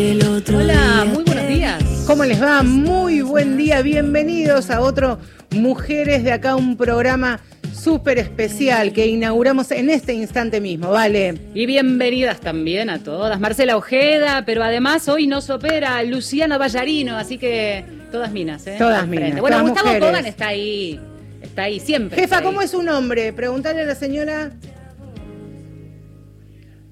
[0.00, 1.84] Hola, muy buenos días.
[2.06, 2.62] ¿Cómo les va?
[2.62, 5.18] Muy buen día, bienvenidos a otro
[5.50, 7.38] Mujeres de acá, un programa
[7.74, 11.34] súper especial que inauguramos en este instante mismo, ¿vale?
[11.52, 13.38] Y bienvenidas también a todas.
[13.40, 18.76] Marcela Ojeda, pero además hoy nos opera Luciana Ballarino, así que todas minas, ¿eh?
[18.78, 19.38] Todas minas.
[19.38, 20.08] Bueno, todas Gustavo mujeres.
[20.08, 20.98] Kogan está ahí,
[21.42, 22.18] está ahí siempre.
[22.18, 22.44] Jefa, ahí.
[22.44, 23.34] ¿cómo es su nombre?
[23.34, 24.50] Preguntarle a la señora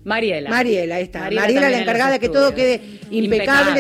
[0.09, 0.51] Mariela.
[0.51, 1.21] Mariela, ahí está.
[1.21, 2.75] Mariela Mariela, la encargada de que todo quede
[3.11, 3.27] impecable,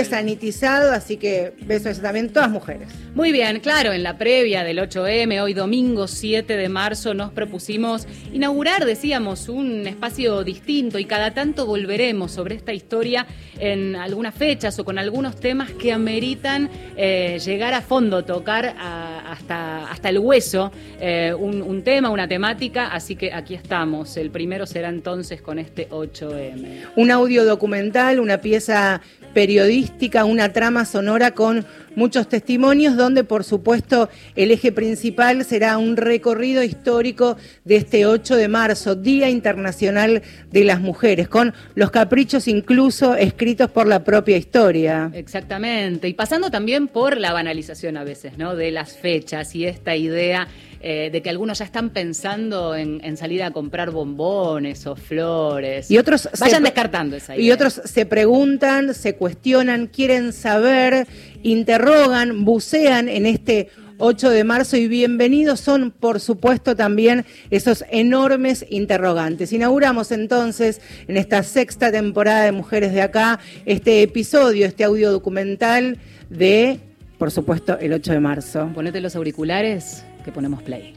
[0.00, 0.04] Impecable.
[0.04, 2.88] sanitizado, así que besos también, todas mujeres.
[3.14, 8.06] Muy bien, claro, en la previa del 8M, hoy domingo 7 de marzo, nos propusimos
[8.32, 13.26] inaugurar, decíamos, un espacio distinto y cada tanto volveremos sobre esta historia
[13.58, 19.32] en algunas fechas o con algunos temas que ameritan eh, llegar a fondo, tocar a-
[19.32, 20.70] hasta, hasta el hueso
[21.00, 24.16] eh, un, un tema, una temática, así que aquí estamos.
[24.16, 25.88] El primero será entonces con este
[26.20, 26.92] 8M.
[26.96, 29.00] Un audio documental, una pieza
[29.34, 31.64] periodística, una trama sonora con
[31.94, 38.36] muchos testimonios, donde por supuesto el eje principal será un recorrido histórico de este 8
[38.36, 44.36] de marzo, Día Internacional de las Mujeres, con los caprichos incluso escritos por la propia
[44.36, 45.10] historia.
[45.14, 48.56] Exactamente, y pasando también por la banalización a veces, ¿no?
[48.56, 50.48] De las fechas y esta idea
[50.80, 55.90] eh, de que algunos ya están pensando en, en salir a comprar bombones o flores.
[55.90, 57.44] Y otros vayan se- descartando esa idea.
[57.44, 61.06] Y otros se preguntan, se cuestionan, quieren saber,
[61.42, 63.68] interrogan, bucean en este
[64.00, 69.52] 8 de marzo y bienvenidos son, por supuesto, también esos enormes interrogantes.
[69.52, 75.98] Inauguramos entonces en esta sexta temporada de Mujeres de Acá este episodio, este audio documental
[76.30, 76.78] de,
[77.18, 78.70] por supuesto, el 8 de marzo.
[78.72, 80.92] Ponete los auriculares que ponemos play.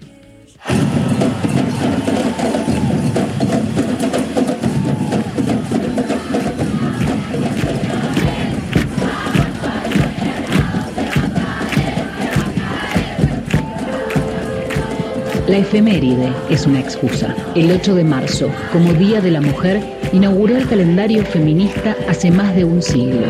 [15.48, 17.34] La efeméride es una excusa.
[17.55, 22.54] El 8 de marzo, como Día de la Mujer, inauguró el calendario feminista hace más
[22.54, 23.28] de un siglo.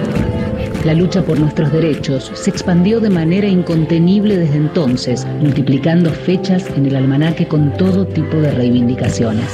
[0.85, 6.87] La lucha por nuestros derechos se expandió de manera incontenible desde entonces, multiplicando fechas en
[6.87, 9.45] el almanaque con todo tipo de reivindicaciones.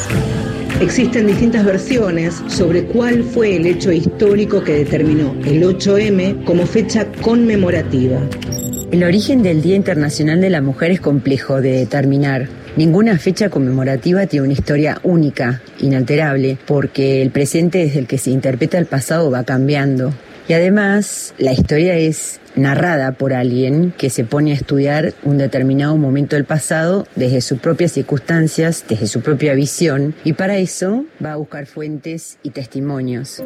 [0.80, 7.06] Existen distintas versiones sobre cuál fue el hecho histórico que determinó el 8M como fecha
[7.22, 8.22] conmemorativa.
[8.94, 12.48] El origen del Día Internacional de la Mujer es complejo de determinar.
[12.78, 18.30] Ninguna fecha conmemorativa tiene una historia única, inalterable, porque el presente desde el que se
[18.32, 20.14] interpreta el pasado va cambiando.
[20.48, 25.96] Y además, la historia es narrada por alguien que se pone a estudiar un determinado
[25.98, 31.34] momento del pasado desde sus propias circunstancias, desde su propia visión, y para eso va
[31.34, 33.42] a buscar fuentes y testimonios.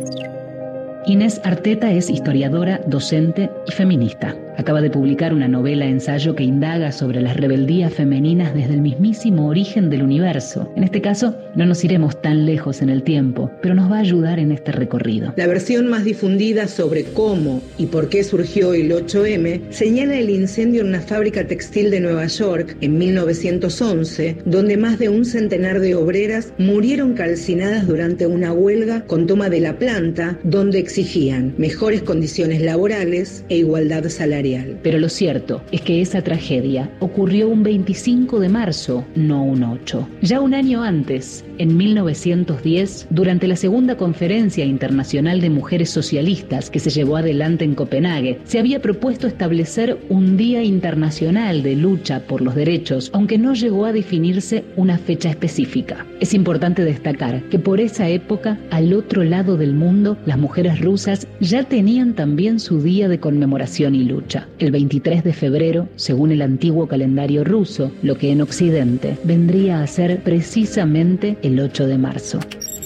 [1.07, 4.35] Inés Arteta es historiadora, docente y feminista.
[4.57, 9.47] Acaba de publicar una novela ensayo que indaga sobre las rebeldías femeninas desde el mismísimo
[9.47, 10.71] origen del universo.
[10.75, 14.01] En este caso, no nos iremos tan lejos en el tiempo, pero nos va a
[14.01, 15.33] ayudar en este recorrido.
[15.37, 20.81] La versión más difundida sobre cómo y por qué surgió el 8M señala el incendio
[20.81, 25.95] en una fábrica textil de Nueva York en 1911, donde más de un centenar de
[25.95, 32.61] obreras murieron calcinadas durante una huelga con toma de la planta, donde exigían mejores condiciones
[32.61, 34.79] laborales e igualdad salarial.
[34.83, 40.07] Pero lo cierto es que esa tragedia ocurrió un 25 de marzo, no un 8.
[40.21, 46.79] Ya un año antes, en 1910, durante la segunda conferencia internacional de mujeres socialistas que
[46.79, 52.41] se llevó adelante en Copenhague, se había propuesto establecer un Día Internacional de Lucha por
[52.41, 56.07] los Derechos, aunque no llegó a definirse una fecha específica.
[56.19, 61.27] Es importante destacar que por esa época, al otro lado del mundo, las mujeres rusas
[61.39, 66.41] ya tenían también su día de conmemoración y lucha, el 23 de febrero, según el
[66.41, 72.39] antiguo calendario ruso, lo que en Occidente vendría a ser precisamente el 8 de marzo.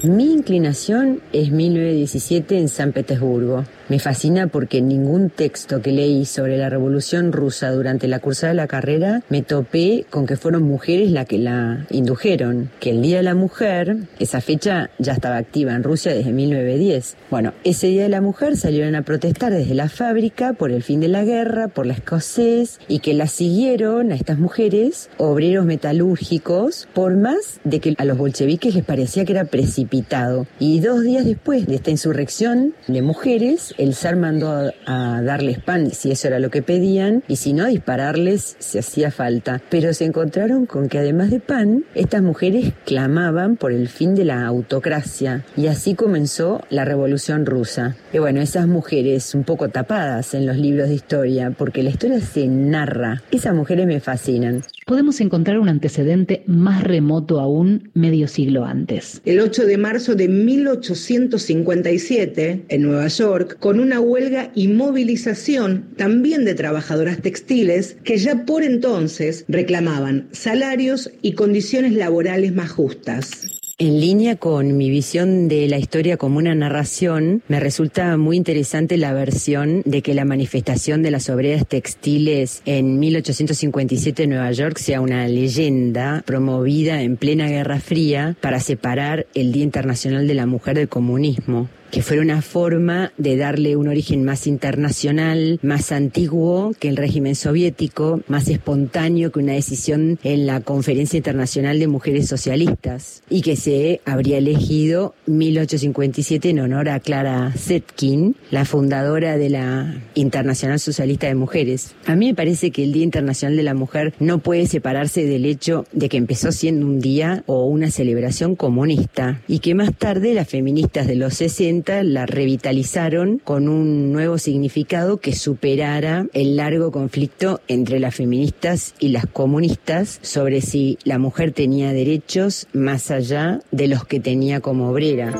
[0.03, 3.63] Mi inclinación es 1917 en San Petersburgo.
[3.87, 8.57] Me fascina porque ningún texto que leí sobre la Revolución Rusa durante la cursada de
[8.57, 12.71] la carrera me topé con que fueron mujeres las que la indujeron.
[12.79, 17.15] Que el Día de la Mujer, esa fecha ya estaba activa en Rusia desde 1910.
[17.29, 20.99] Bueno, ese Día de la Mujer salieron a protestar desde la fábrica por el fin
[20.99, 26.87] de la guerra, por la escocés, y que la siguieron a estas mujeres, obreros metalúrgicos,
[26.95, 30.47] por más de que a los bolcheviques les parecía que era precipitado.
[30.59, 35.91] Y dos días después de esta insurrección de mujeres, el zar mandó a, darles pan
[35.91, 39.61] si eso era lo que pedían y si no, dispararles si hacía falta.
[39.69, 44.25] Pero se encontraron con que además de pan, estas mujeres clamaban por el fin de
[44.25, 47.95] la autocracia y así comenzó la revolución rusa.
[48.13, 52.19] Y bueno, esas mujeres un poco tapadas en los libros de historia, porque la historia
[52.19, 53.21] se narra.
[53.31, 54.63] Esas mujeres me fascinan.
[54.87, 59.19] Podemos encontrar un antecedente más remoto aún medio siglo antes.
[59.25, 66.45] El 8 de marzo de 1857, en Nueva York, con una huelga y movilización también
[66.45, 73.54] de trabajadoras textiles que ya por entonces reclamaban salarios y condiciones laborales más justas.
[73.77, 78.95] En línea con mi visión de la historia como una narración, me resulta muy interesante
[78.95, 84.77] la versión de que la manifestación de las obreras textiles en 1857 en Nueva York
[84.77, 90.45] sea una leyenda promovida en plena Guerra Fría para separar el Día Internacional de la
[90.45, 96.73] Mujer del comunismo que fuera una forma de darle un origen más internacional, más antiguo
[96.79, 102.27] que el régimen soviético, más espontáneo que una decisión en la Conferencia Internacional de Mujeres
[102.27, 109.49] Socialistas, y que se habría elegido 1857 en honor a Clara Zetkin, la fundadora de
[109.49, 111.95] la Internacional Socialista de Mujeres.
[112.05, 115.45] A mí me parece que el Día Internacional de la Mujer no puede separarse del
[115.45, 120.33] hecho de que empezó siendo un día o una celebración comunista y que más tarde
[120.33, 126.91] las feministas de los 60 la revitalizaron con un nuevo significado que superara el largo
[126.91, 133.59] conflicto entre las feministas y las comunistas sobre si la mujer tenía derechos más allá
[133.71, 135.33] de los que tenía como obrera.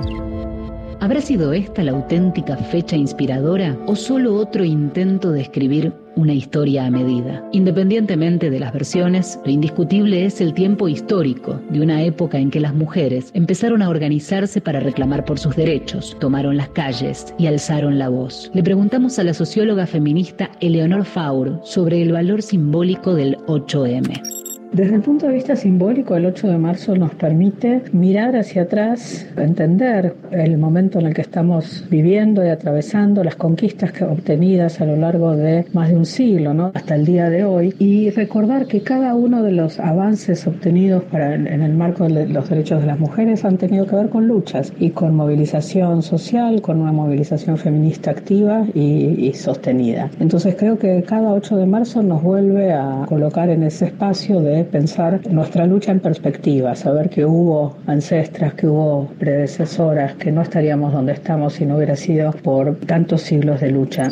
[1.00, 6.86] ¿Habrá sido esta la auténtica fecha inspiradora o solo otro intento de escribir una historia
[6.86, 7.48] a medida.
[7.52, 12.60] Independientemente de las versiones, lo indiscutible es el tiempo histórico de una época en que
[12.60, 18.00] las mujeres empezaron a organizarse para reclamar por sus derechos, tomaron las calles y alzaron
[18.00, 18.52] la voz.
[18.54, 24.44] Le preguntamos a la socióloga feminista Eleonor Faur sobre el valor simbólico del 8M.
[24.75, 29.25] Desde el punto de vista simbólico, el 8 de marzo nos permite mirar hacia atrás,
[29.38, 34.86] entender el momento en el que estamos viviendo y atravesando, las conquistas que obtenidas a
[34.86, 36.74] lo largo de más de un siglo, ¿no?
[36.74, 41.36] hasta el día de hoy, y recordar que cada uno de los avances obtenidos para,
[41.36, 44.74] en el marco de los derechos de las mujeres han tenido que ver con luchas
[44.78, 50.12] y con movilización social, con una movilización feminista activa y, y sostenida.
[50.19, 54.65] Entonces creo que cada 8 de marzo nos vuelve a colocar en ese espacio de
[54.66, 60.94] pensar nuestra lucha en perspectiva, saber que hubo ancestras, que hubo predecesoras, que no estaríamos
[60.94, 64.12] donde estamos si no hubiera sido por tantos siglos de lucha.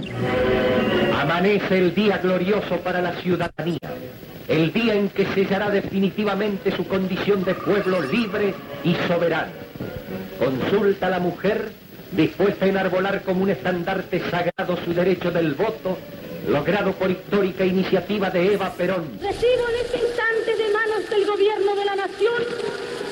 [1.19, 3.79] Amanece el día glorioso para la ciudadanía,
[4.47, 8.53] el día en que sellará definitivamente su condición de pueblo libre
[8.83, 9.51] y soberano.
[10.39, 11.71] Consulta a la mujer
[12.11, 15.97] dispuesta a enarbolar como un estandarte sagrado su derecho del voto
[16.47, 19.19] logrado por histórica iniciativa de Eva Perón.
[19.21, 22.43] Recibo en este instante de manos del gobierno de la nación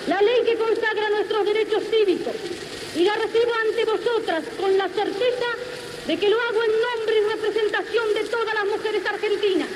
[0.08, 2.34] la ley que consagra nuestros derechos cívicos
[2.96, 5.50] y la recibo ante vosotras con la certeza
[6.08, 9.70] de que lo hago en nombre y representación de todas las mujeres argentinas,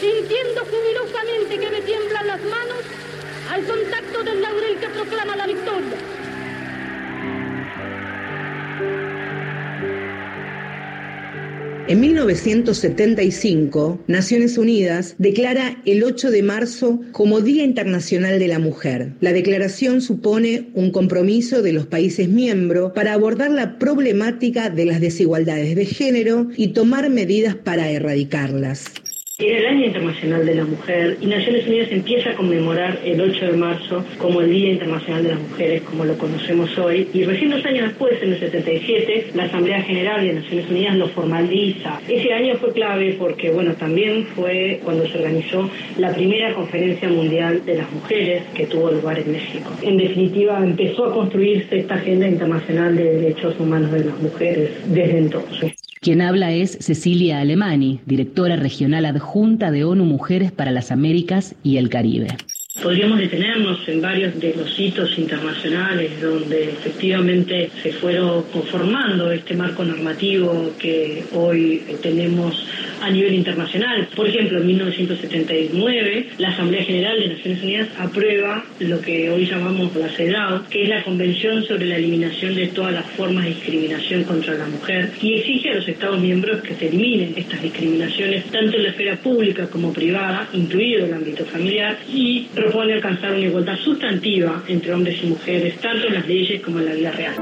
[0.00, 2.82] sintiendo jubilosamente que me tiemblan las manos
[3.50, 5.96] al contacto del laurel que proclama la victoria.
[11.88, 19.14] En 1975, Naciones Unidas declara el 8 de marzo como Día Internacional de la Mujer.
[19.20, 25.00] La declaración supone un compromiso de los países miembros para abordar la problemática de las
[25.00, 28.84] desigualdades de género y tomar medidas para erradicarlas.
[29.40, 33.46] Era el Año Internacional de la Mujer y Naciones Unidas empieza a conmemorar el 8
[33.46, 37.08] de marzo como el Día Internacional de las Mujeres, como lo conocemos hoy.
[37.12, 41.08] Y recién dos años después, en el 77, la Asamblea General de Naciones Unidas lo
[41.10, 42.00] formaliza.
[42.08, 47.64] Ese año fue clave porque, bueno, también fue cuando se organizó la primera conferencia mundial
[47.64, 49.70] de las mujeres que tuvo lugar en México.
[49.82, 55.18] En definitiva, empezó a construirse esta agenda internacional de derechos humanos de las mujeres desde
[55.18, 55.87] entonces.
[56.00, 61.78] Quien habla es Cecilia Alemani, directora regional adjunta de ONU Mujeres para las Américas y
[61.78, 62.28] el Caribe.
[62.82, 69.84] Podríamos detenernos en varios de los hitos internacionales donde efectivamente se fueron conformando este marco
[69.84, 72.64] normativo que hoy tenemos
[73.02, 74.08] a nivel internacional.
[74.14, 79.94] Por ejemplo, en 1979, la Asamblea General de Naciones Unidas aprueba lo que hoy llamamos
[79.96, 84.24] la CEDAW, que es la Convención sobre la Eliminación de todas las formas de discriminación
[84.24, 88.76] contra la mujer, y exige a los Estados miembros que se eliminen estas discriminaciones tanto
[88.76, 93.78] en la esfera pública como privada, incluido el ámbito familiar, y propone alcanzar una igualdad
[93.78, 97.34] sustantiva entre hombres y mujeres, tanto en las leyes como en la vida real.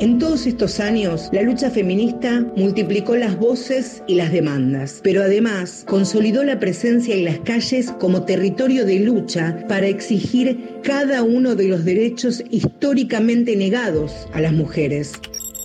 [0.00, 5.84] En todos estos años, la lucha feminista multiplicó las voces y las demandas, pero además
[5.86, 11.68] consolidó la presencia en las calles como territorio de lucha para exigir cada uno de
[11.68, 15.12] los derechos históricamente negados a las mujeres.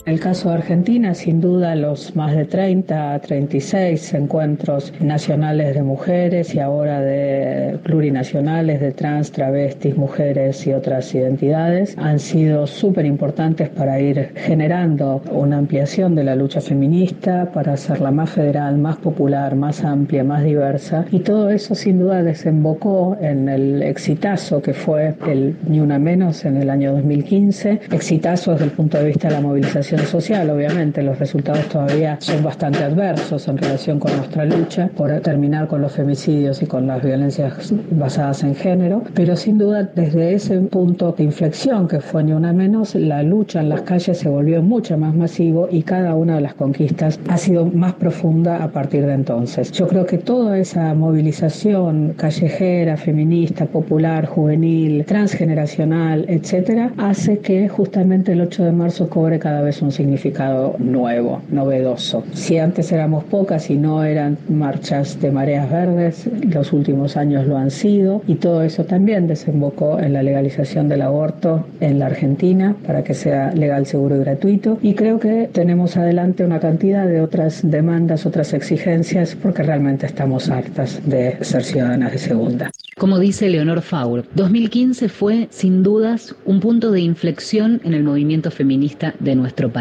[0.05, 6.53] El caso de Argentina, sin duda, los más de 30, 36 encuentros nacionales de mujeres
[6.53, 13.69] y ahora de plurinacionales de trans, travestis, mujeres y otras identidades han sido súper importantes
[13.69, 19.55] para ir generando una ampliación de la lucha feminista, para hacerla más federal, más popular,
[19.55, 21.05] más amplia, más diversa.
[21.11, 26.43] Y todo eso sin duda desembocó en el exitazo que fue el Ni Una Menos
[26.43, 31.01] en el año 2015, exitazo desde el punto de vista de la movilización social, obviamente.
[31.01, 35.93] Los resultados todavía son bastante adversos en relación con nuestra lucha por terminar con los
[35.93, 41.23] femicidios y con las violencias basadas en género, pero sin duda desde ese punto de
[41.23, 45.13] inflexión que fue ni una menos, la lucha en las calles se volvió mucho más
[45.13, 49.71] masivo y cada una de las conquistas ha sido más profunda a partir de entonces.
[49.71, 58.31] Yo creo que toda esa movilización callejera, feminista, popular, juvenil, transgeneracional, etcétera, hace que justamente
[58.31, 62.23] el 8 de marzo cobre cada vez un significado nuevo, novedoso.
[62.33, 67.57] Si antes éramos pocas y no eran marchas de mareas verdes, los últimos años lo
[67.57, 72.75] han sido y todo eso también desembocó en la legalización del aborto en la Argentina
[72.85, 74.77] para que sea legal, seguro y gratuito.
[74.81, 80.49] Y creo que tenemos adelante una cantidad de otras demandas, otras exigencias, porque realmente estamos
[80.49, 82.71] hartas de ser ciudadanas de segunda.
[82.97, 88.51] Como dice Leonor Faur, 2015 fue, sin dudas, un punto de inflexión en el movimiento
[88.51, 89.72] feminista de nuestro país.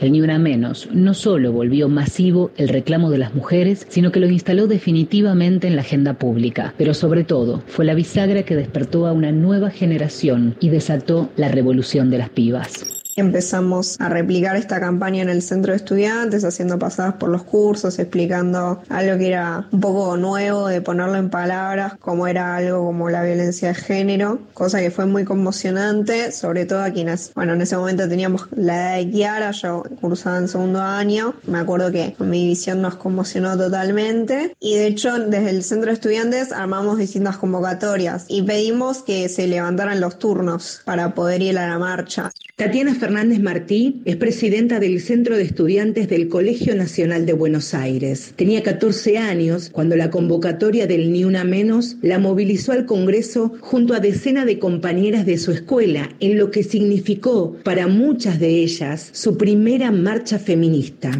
[0.00, 4.20] El Ni Una Menos no solo volvió masivo el reclamo de las mujeres, sino que
[4.20, 6.74] lo instaló definitivamente en la agenda pública.
[6.76, 11.48] Pero sobre todo, fue la bisagra que despertó a una nueva generación y desató la
[11.48, 12.97] revolución de las pibas.
[13.18, 17.98] Empezamos a replicar esta campaña en el centro de estudiantes, haciendo pasadas por los cursos,
[17.98, 23.10] explicando algo que era un poco nuevo, de ponerlo en palabras, como era algo como
[23.10, 27.60] la violencia de género, cosa que fue muy conmocionante, sobre todo a quienes, bueno, en
[27.60, 32.14] ese momento teníamos la edad de Kiara, yo cursaba en segundo año, me acuerdo que
[32.20, 37.36] mi división nos conmocionó totalmente y de hecho desde el centro de estudiantes armamos distintas
[37.36, 42.30] convocatorias y pedimos que se levantaran los turnos para poder ir a la marcha.
[42.58, 48.32] Tatiana Fernández Martí es presidenta del Centro de Estudiantes del Colegio Nacional de Buenos Aires.
[48.34, 53.94] Tenía 14 años cuando la convocatoria del Ni Una Menos la movilizó al Congreso junto
[53.94, 59.08] a decenas de compañeras de su escuela, en lo que significó para muchas de ellas
[59.12, 61.12] su primera marcha feminista.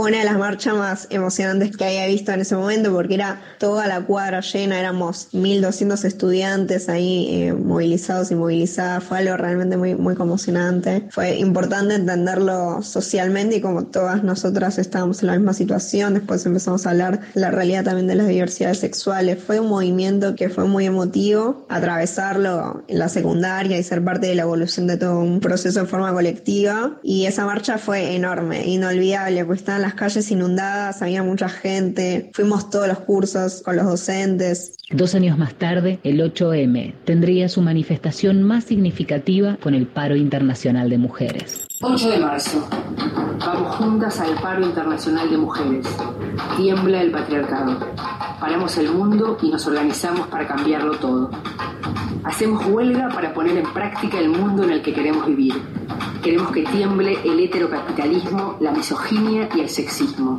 [0.00, 3.42] Fue una de las marchas más emocionantes que había visto en ese momento porque era
[3.58, 9.76] toda la cuadra llena, éramos 1200 estudiantes ahí eh, movilizados y movilizadas, fue algo realmente
[9.76, 11.06] muy, muy conmocionante.
[11.10, 16.86] Fue importante entenderlo socialmente y como todas nosotras estábamos en la misma situación, después empezamos
[16.86, 19.38] a hablar la realidad también de las diversidades sexuales.
[19.46, 24.34] Fue un movimiento que fue muy emotivo, atravesarlo en la secundaria y ser parte de
[24.34, 29.44] la evolución de todo un proceso de forma colectiva y esa marcha fue enorme, inolvidable,
[29.44, 34.76] pues estaban las calles inundadas, había mucha gente, fuimos todos los cursos con los docentes.
[34.90, 40.90] Dos años más tarde, el 8M tendría su manifestación más significativa con el paro internacional
[40.90, 41.69] de mujeres.
[41.82, 42.68] 8 de marzo.
[43.38, 45.86] Vamos juntas al paro internacional de mujeres.
[46.58, 47.78] Tiembla el patriarcado.
[48.38, 51.30] Paramos el mundo y nos organizamos para cambiarlo todo.
[52.22, 55.54] Hacemos huelga para poner en práctica el mundo en el que queremos vivir.
[56.22, 60.36] Queremos que tiemble el heterocapitalismo, la misoginia y el sexismo.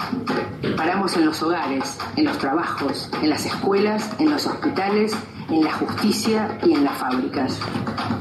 [0.78, 5.16] Paramos en los hogares, en los trabajos, en las escuelas, en los hospitales,
[5.50, 7.60] en la justicia y en las fábricas.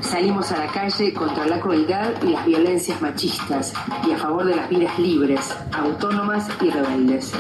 [0.01, 3.73] Salimos a la calle contra la crueldad y las violencias machistas
[4.07, 5.41] y a favor de las vidas libres,
[5.73, 7.33] autónomas y rebeldes.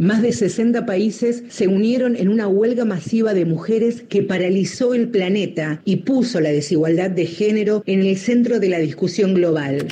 [0.00, 5.10] Más de 60 países se unieron en una huelga masiva de mujeres que paralizó el
[5.10, 9.86] planeta y puso la desigualdad de género en el centro de la discusión global.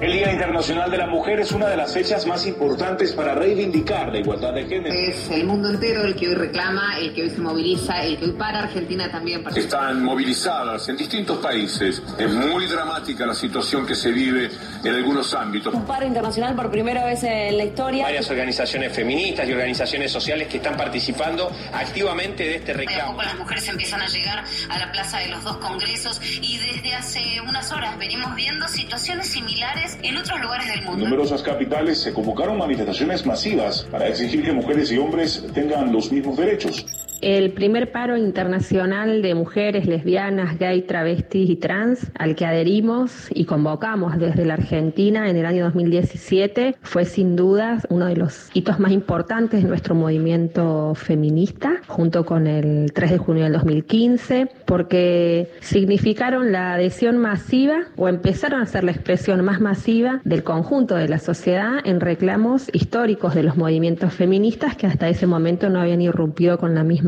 [0.00, 4.12] El Día Internacional de la Mujer es una de las fechas más importantes para reivindicar
[4.12, 4.94] la igualdad de género.
[4.94, 8.26] Es el mundo entero el que hoy reclama, el que hoy se moviliza, el que
[8.26, 9.42] hoy para Argentina también.
[9.42, 9.56] Para...
[9.58, 12.00] Están movilizadas en distintos países.
[12.16, 14.48] Es muy dramática la situación que se vive
[14.84, 15.74] en algunos ámbitos.
[15.74, 18.04] Un paro internacional por primera vez en la historia.
[18.04, 23.12] Varias organizaciones feministas y organizaciones sociales que están participando activamente de este reclamo.
[23.14, 26.94] Poco las mujeres empiezan a llegar a la plaza de los dos congresos y desde
[26.94, 30.92] hace unas horas venimos viendo situaciones similares en otros lugares del mundo.
[30.92, 36.10] En numerosas capitales se convocaron manifestaciones masivas para exigir que mujeres y hombres tengan los
[36.10, 36.84] mismos derechos.
[37.20, 43.44] El primer paro internacional de mujeres lesbianas, gay, travestis y trans al que adherimos y
[43.44, 48.78] convocamos desde la Argentina en el año 2017 fue sin duda uno de los hitos
[48.78, 55.50] más importantes de nuestro movimiento feminista, junto con el 3 de junio del 2015, porque
[55.60, 61.08] significaron la adhesión masiva o empezaron a ser la expresión más masiva del conjunto de
[61.08, 66.00] la sociedad en reclamos históricos de los movimientos feministas que hasta ese momento no habían
[66.00, 67.07] irrumpido con la misma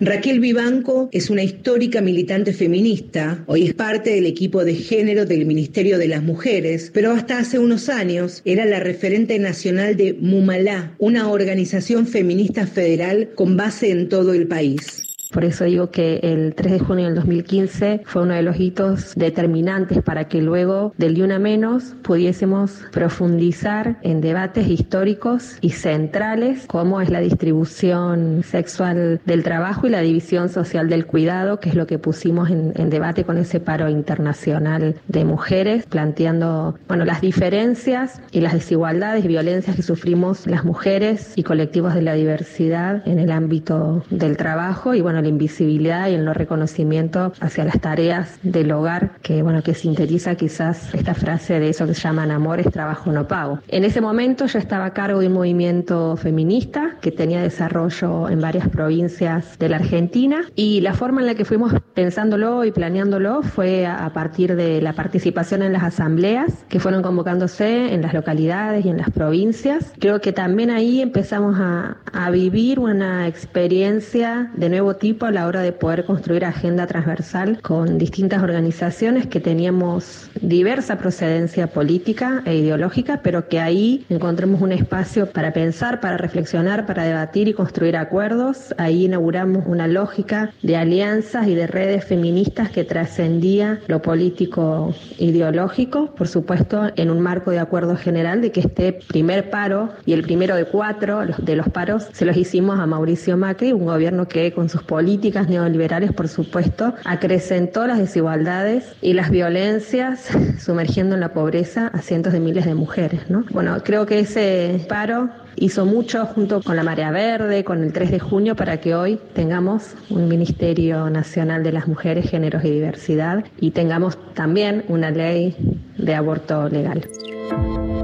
[0.00, 3.44] Raquel Vivanco es una histórica militante feminista.
[3.46, 7.58] Hoy es parte del equipo de género del Ministerio de las Mujeres, pero hasta hace
[7.58, 14.08] unos años era la referente nacional de Mumalá, una organización feminista federal con base en
[14.08, 15.11] todo el país.
[15.32, 19.14] Por eso digo que el 3 de junio del 2015 fue uno de los hitos
[19.16, 26.66] determinantes para que luego del de una menos pudiésemos profundizar en debates históricos y centrales
[26.66, 31.74] como es la distribución sexual del trabajo y la división social del cuidado, que es
[31.74, 37.20] lo que pusimos en, en debate con ese paro internacional de mujeres, planteando bueno, las
[37.20, 43.06] diferencias y las desigualdades y violencias que sufrimos las mujeres y colectivos de la diversidad
[43.06, 44.94] en el ámbito del trabajo.
[44.94, 49.62] Y bueno, la invisibilidad y el no reconocimiento hacia las tareas del hogar, que bueno,
[49.62, 53.58] que sintetiza quizás esta frase de eso que llaman amores, trabajo no pago.
[53.68, 58.40] En ese momento yo estaba a cargo de un movimiento feminista que tenía desarrollo en
[58.40, 63.42] varias provincias de la Argentina y la forma en la que fuimos pensándolo y planeándolo
[63.42, 68.84] fue a partir de la participación en las asambleas que fueron convocándose en las localidades
[68.84, 69.92] y en las provincias.
[69.98, 75.46] Creo que también ahí empezamos a, a vivir una experiencia de nuevo tipo a la
[75.46, 82.56] hora de poder construir agenda transversal con distintas organizaciones que teníamos diversa procedencia política e
[82.56, 87.96] ideológica, pero que ahí encontremos un espacio para pensar, para reflexionar, para debatir y construir
[87.96, 88.74] acuerdos.
[88.78, 96.14] Ahí inauguramos una lógica de alianzas y de redes feministas que trascendía lo político ideológico,
[96.14, 100.22] por supuesto, en un marco de acuerdo general de que este primer paro y el
[100.22, 104.52] primero de cuatro de los paros se los hicimos a Mauricio Macri, un gobierno que
[104.52, 110.28] con sus políticas neoliberales, por supuesto, acrecentó las desigualdades y las violencias,
[110.58, 113.28] sumergiendo en la pobreza a cientos de miles de mujeres.
[113.28, 113.44] ¿no?
[113.50, 118.10] Bueno, creo que ese paro hizo mucho junto con la Marea Verde, con el 3
[118.10, 123.44] de junio, para que hoy tengamos un Ministerio Nacional de las Mujeres, Géneros y Diversidad
[123.60, 125.56] y tengamos también una ley
[125.98, 127.06] de aborto legal.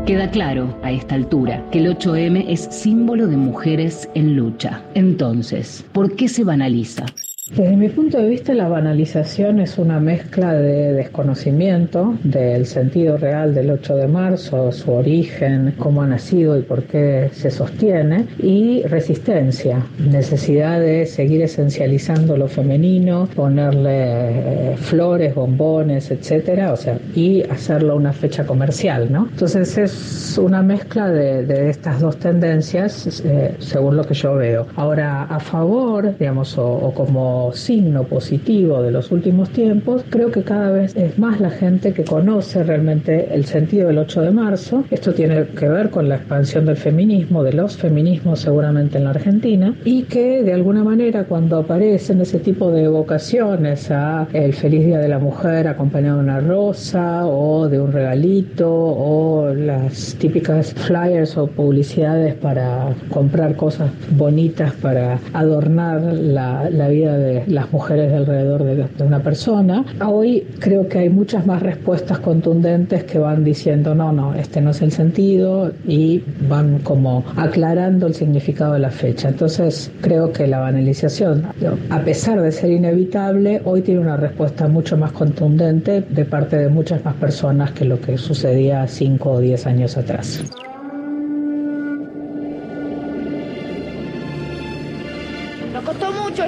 [0.09, 4.83] Queda claro a esta altura que el 8M es símbolo de mujeres en lucha.
[4.95, 7.05] Entonces, ¿por qué se banaliza?
[7.51, 13.55] Desde mi punto de vista, la banalización es una mezcla de desconocimiento del sentido real
[13.55, 18.83] del 8 de marzo, su origen, cómo ha nacido y por qué se sostiene, y
[18.83, 27.43] resistencia, necesidad de seguir esencializando lo femenino, ponerle eh, flores, bombones, etcétera, o sea, y
[27.45, 29.27] hacerlo una fecha comercial, ¿no?
[29.31, 34.67] Entonces es una mezcla de, de estas dos tendencias, eh, según lo que yo veo.
[34.77, 40.43] Ahora, a favor, digamos, o, o como signo positivo de los últimos tiempos, creo que
[40.43, 44.85] cada vez es más la gente que conoce realmente el sentido del 8 de marzo.
[44.91, 49.11] Esto tiene que ver con la expansión del feminismo, de los feminismos seguramente en la
[49.11, 54.85] Argentina, y que de alguna manera cuando aparecen ese tipo de evocaciones a el feliz
[54.85, 60.73] día de la mujer acompañado de una rosa o de un regalito o las típicas
[60.75, 68.11] flyers o publicidades para comprar cosas bonitas para adornar la, la vida de las mujeres
[68.11, 69.85] de alrededor de, de, una persona.
[70.07, 74.71] Hoy creo que hay muchas más respuestas contundentes que van diciendo no, no, este no
[74.71, 79.29] es el sentido y van como aclarando el significado de la fecha.
[79.29, 81.47] Entonces creo que la banalización,
[81.91, 86.69] a pesar de ser inevitable, hoy tiene una respuesta mucho más contundente de parte de
[86.69, 90.45] muchas más personas que lo que sucedía cinco o diez años atrás.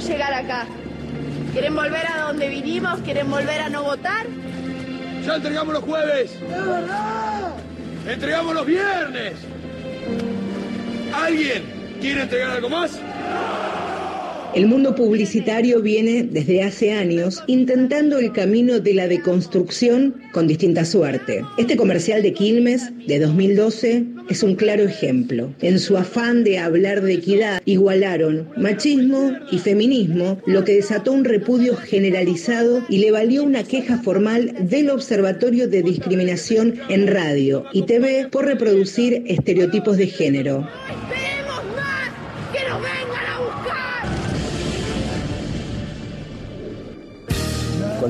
[0.06, 0.66] Llegar acá.
[1.52, 3.00] ¿Quieren volver a donde vinimos?
[3.00, 4.26] ¿Quieren volver a no votar?
[5.24, 6.32] Ya entregamos los jueves.
[6.32, 7.54] ¡Es verdad!
[8.06, 9.34] Entregamos los viernes.
[11.12, 12.98] ¿Alguien quiere entregar algo más?
[14.52, 20.84] El mundo publicitario viene desde hace años intentando el camino de la deconstrucción con distinta
[20.84, 21.44] suerte.
[21.56, 25.54] Este comercial de Quilmes de 2012 es un claro ejemplo.
[25.60, 31.24] En su afán de hablar de equidad, igualaron machismo y feminismo, lo que desató un
[31.24, 37.82] repudio generalizado y le valió una queja formal del Observatorio de Discriminación en Radio y
[37.82, 40.68] TV por reproducir estereotipos de género.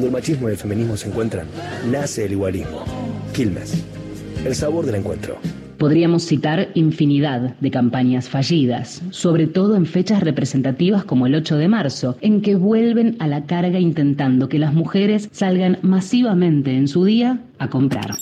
[0.00, 1.46] Cuando el machismo y el feminismo se encuentran,
[1.90, 2.86] nace el igualismo.
[3.34, 3.84] Quilmes,
[4.46, 5.36] el sabor del encuentro.
[5.76, 11.68] Podríamos citar infinidad de campañas fallidas, sobre todo en fechas representativas como el 8 de
[11.68, 17.04] marzo, en que vuelven a la carga intentando que las mujeres salgan masivamente en su
[17.04, 18.16] día a comprar.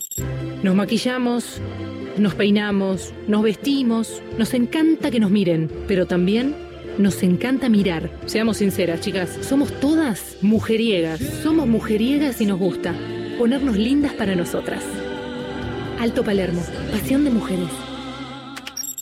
[0.65, 1.61] Nos maquillamos,
[2.19, 6.57] nos peinamos, nos vestimos, nos encanta que nos miren, pero también
[6.99, 8.11] nos encanta mirar.
[8.27, 11.21] Seamos sinceras, chicas, somos todas mujeriegas.
[11.43, 12.95] Somos mujeriegas y nos gusta
[13.39, 14.83] ponernos lindas para nosotras.
[16.01, 17.88] Alto Palermo, pasión de mujeres.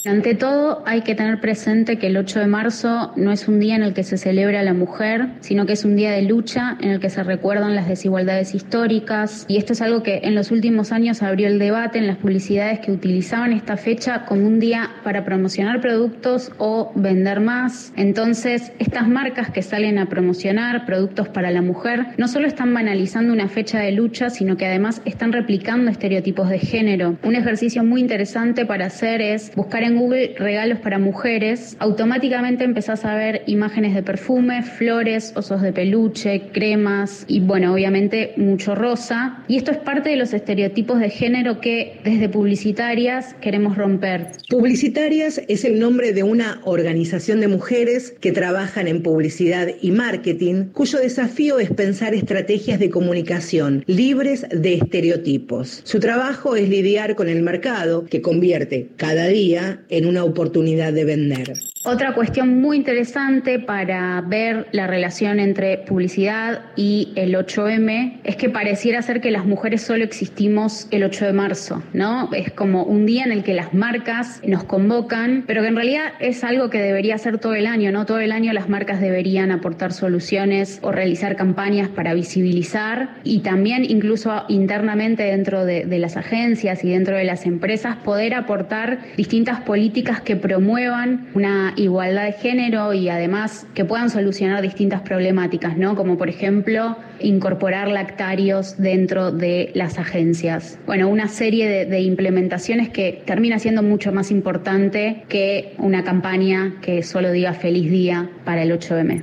[0.07, 3.75] Ante todo, hay que tener presente que el 8 de marzo no es un día
[3.75, 6.77] en el que se celebra a la mujer, sino que es un día de lucha
[6.81, 9.45] en el que se recuerdan las desigualdades históricas.
[9.49, 12.79] Y esto es algo que en los últimos años abrió el debate en las publicidades
[12.79, 17.93] que utilizaban esta fecha como un día para promocionar productos o vender más.
[17.97, 23.33] Entonces, estas marcas que salen a promocionar productos para la mujer no solo están banalizando
[23.33, 27.17] una fecha de lucha, sino que además están replicando estereotipos de género.
[27.25, 33.05] Un ejercicio muy interesante para hacer es buscar en Google regalos para mujeres, automáticamente empezás
[33.05, 39.45] a ver imágenes de perfume, flores, osos de peluche, cremas y bueno, obviamente mucho rosa.
[39.49, 44.29] Y esto es parte de los estereotipos de género que desde publicitarias queremos romper.
[44.49, 50.67] Publicitarias es el nombre de una organización de mujeres que trabajan en publicidad y marketing,
[50.73, 55.81] cuyo desafío es pensar estrategias de comunicación libres de estereotipos.
[55.85, 61.05] Su trabajo es lidiar con el mercado que convierte cada día en una oportunidad de
[61.05, 61.53] vender.
[61.89, 68.49] Otra cuestión muy interesante para ver la relación entre publicidad y el 8M es que
[68.49, 72.29] pareciera ser que las mujeres solo existimos el 8 de marzo, ¿no?
[72.33, 76.07] Es como un día en el que las marcas nos convocan, pero que en realidad
[76.19, 78.05] es algo que debería ser todo el año, ¿no?
[78.05, 83.85] Todo el año las marcas deberían aportar soluciones o realizar campañas para visibilizar y también
[83.85, 89.61] incluso internamente dentro de, de las agencias y dentro de las empresas poder aportar distintas
[89.61, 95.95] políticas que promuevan una igualdad de género y además que puedan solucionar distintas problemáticas, ¿no?
[95.95, 100.79] Como por ejemplo incorporar lactarios dentro de las agencias.
[100.87, 107.03] Bueno, una serie de, implementaciones que termina siendo mucho más importante que una campaña que
[107.03, 109.23] solo diga feliz día para el 8M.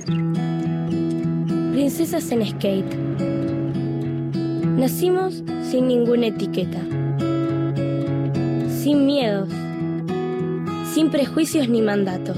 [1.72, 2.94] Princesas en skate.
[4.76, 6.80] Nacimos sin ninguna etiqueta,
[8.68, 9.48] sin miedos,
[10.94, 12.36] sin prejuicios ni mandatos,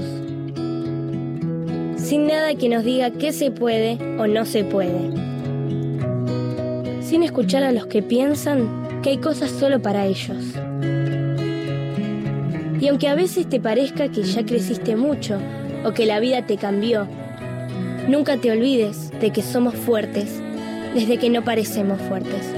[1.95, 5.11] sin nada que nos diga qué se puede o no se puede,
[7.03, 10.55] sin escuchar a los que piensan que hay cosas solo para ellos.
[12.81, 15.37] Y aunque a veces te parezca que ya creciste mucho
[15.85, 17.07] o que la vida te cambió,
[18.07, 20.41] nunca te olvides de que somos fuertes
[20.95, 22.51] desde que no parecemos fuertes.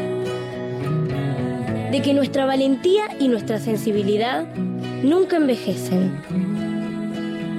[1.91, 4.47] De que nuestra valentía y nuestra sensibilidad
[5.03, 6.12] nunca envejecen.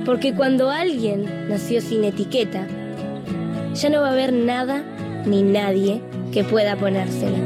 [0.05, 2.67] Porque cuando alguien nació sin etiqueta,
[3.75, 4.83] ya no va a haber nada
[5.27, 6.01] ni nadie
[6.33, 7.39] que pueda ponérsela.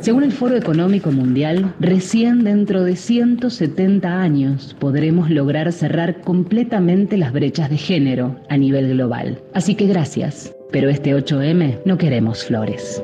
[0.00, 7.32] Según el Foro Económico Mundial, recién dentro de 170 años podremos lograr cerrar completamente las
[7.32, 9.40] brechas de género a nivel global.
[9.52, 13.02] Así que gracias, pero este 8M no queremos flores.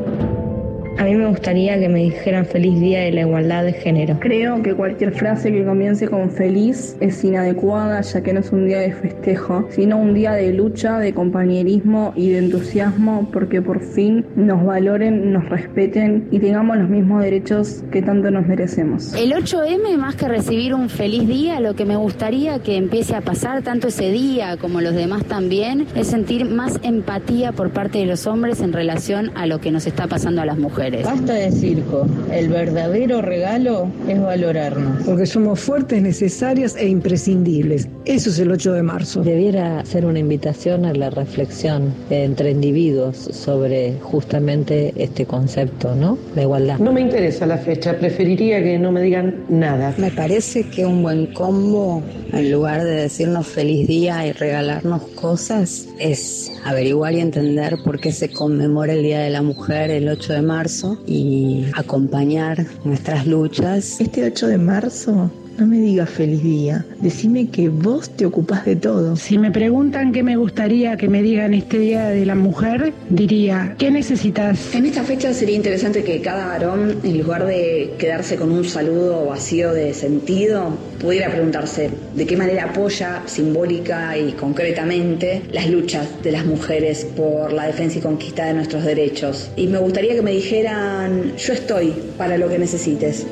[0.98, 4.18] A mí me gustaría que me dijeran feliz día de la igualdad de género.
[4.20, 8.66] Creo que cualquier frase que comience con feliz es inadecuada ya que no es un
[8.66, 13.81] día de festejo, sino un día de lucha, de compañerismo y de entusiasmo porque por
[13.81, 19.14] fin nos valoren, nos respeten y tengamos los mismos derechos que tanto nos merecemos.
[19.14, 23.22] El 8M, más que recibir un feliz día, lo que me gustaría que empiece a
[23.22, 28.07] pasar tanto ese día como los demás también, es sentir más empatía por parte de
[28.07, 30.81] los hombres en relación a lo que nos está pasando a las mujeres.
[30.82, 31.04] Mujeres.
[31.04, 32.06] Basta de circo.
[32.32, 35.04] El verdadero regalo es valorarnos.
[35.04, 37.88] Porque somos fuertes, necesarias e imprescindibles.
[38.04, 39.22] Eso es el 8 de marzo.
[39.22, 46.18] Debiera ser una invitación a la reflexión entre individuos sobre justamente este concepto, ¿no?
[46.34, 46.78] La igualdad.
[46.78, 49.94] No me interesa la fecha, preferiría que no me digan nada.
[49.98, 55.86] Me parece que un buen combo, en lugar de decirnos feliz día y regalarnos cosas,
[55.98, 60.32] es averiguar y entender por qué se conmemora el Día de la Mujer el 8
[60.32, 60.71] de marzo
[61.06, 64.00] y acompañar nuestras luchas.
[64.00, 68.76] Este 8 de marzo no me digas feliz día, decime que vos te ocupás de
[68.76, 69.16] todo.
[69.16, 73.74] Si me preguntan qué me gustaría que me digan este Día de la Mujer, diría,
[73.78, 74.74] ¿qué necesitas?
[74.74, 79.26] En esta fecha sería interesante que cada varón, en lugar de quedarse con un saludo
[79.26, 86.32] vacío de sentido, pudiera preguntarse de qué manera apoya simbólica y concretamente las luchas de
[86.32, 89.50] las mujeres por la defensa y conquista de nuestros derechos.
[89.56, 93.26] Y me gustaría que me dijeran, yo estoy para lo que necesites.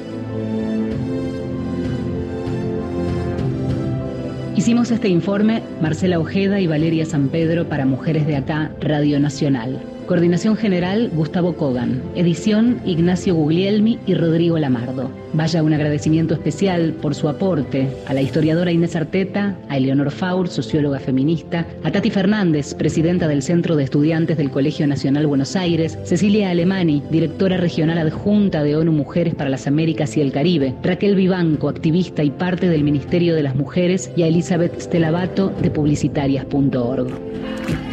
[4.61, 9.81] Hicimos este informe Marcela Ojeda y Valeria San Pedro para Mujeres de Acá, Radio Nacional.
[10.11, 12.03] Coordinación General Gustavo Kogan.
[12.17, 15.09] Edición Ignacio Guglielmi y Rodrigo Lamardo.
[15.35, 20.49] Vaya un agradecimiento especial por su aporte a la historiadora Inés Arteta, a Eleonor Faur,
[20.49, 25.97] socióloga feminista, a Tati Fernández, presidenta del Centro de Estudiantes del Colegio Nacional Buenos Aires,
[26.03, 31.15] Cecilia Alemani, directora regional adjunta de ONU Mujeres para las Américas y el Caribe, Raquel
[31.15, 37.90] Vivanco, activista y parte del Ministerio de las Mujeres, y a Elizabeth Stelabato de publicitarias.org.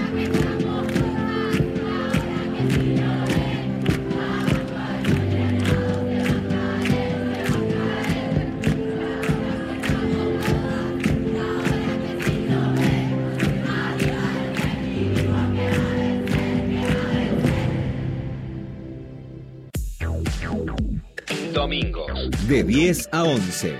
[22.47, 23.75] De 10 a 11.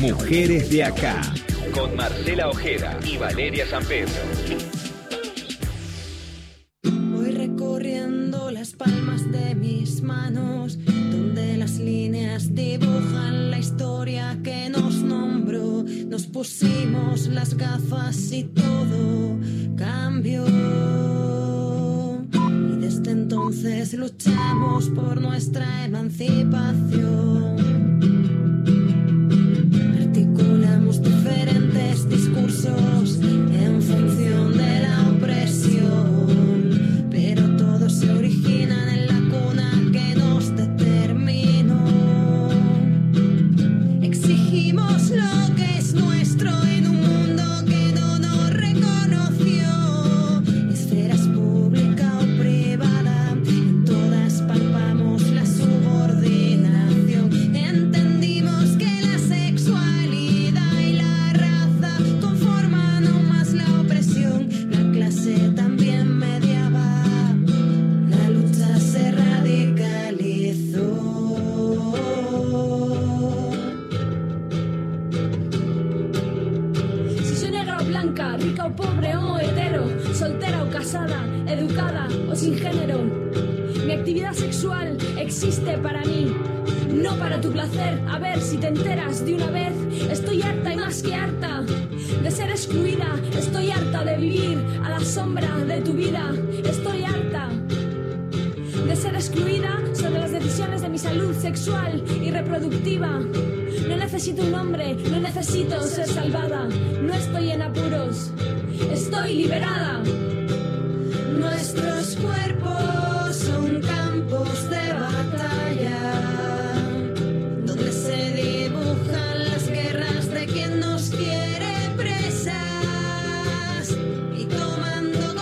[0.00, 1.20] Mujeres de acá.
[1.74, 4.14] Con Marcela Ojeda y Valeria San Pedro.
[6.82, 14.94] Voy recorriendo las palmas de mis manos, donde las líneas dibujan la historia que nos
[15.02, 15.84] nombró.
[16.06, 19.38] Nos pusimos las gafas y todo
[19.76, 20.46] cambió.
[22.32, 27.69] Y desde entonces luchamos por nuestra emancipación.
[32.08, 33.19] Discursos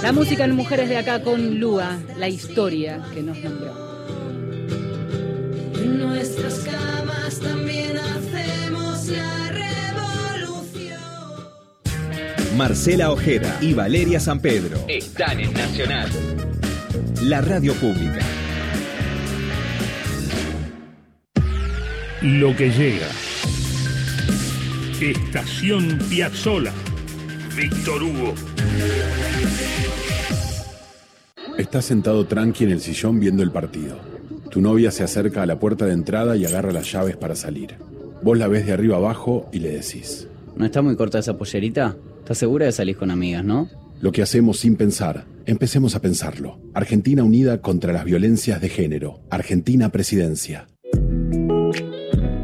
[0.02, 3.88] La música en Mujeres de Acá con Lua, la historia que nos nombró.
[5.74, 11.00] en nuestras camas también hacemos la revolución.
[12.56, 14.78] Marcela Ojeda y Valeria San Pedro.
[14.86, 16.08] Están en Nacional.
[17.22, 18.20] La radio pública.
[22.22, 23.08] Lo que llega.
[25.00, 26.72] Estación Piazzola.
[27.56, 28.34] Víctor Hugo.
[31.58, 33.98] Estás sentado tranqui en el sillón viendo el partido.
[34.48, 37.74] Tu novia se acerca a la puerta de entrada y agarra las llaves para salir.
[38.22, 40.28] Vos la ves de arriba abajo y le decís.
[40.54, 41.96] ¿No está muy corta esa pollerita?
[42.20, 43.68] ¿Estás segura de salir con amigas, no?
[44.00, 46.60] Lo que hacemos sin pensar, empecemos a pensarlo.
[46.74, 49.18] Argentina Unida contra las Violencias de Género.
[49.28, 50.68] Argentina Presidencia.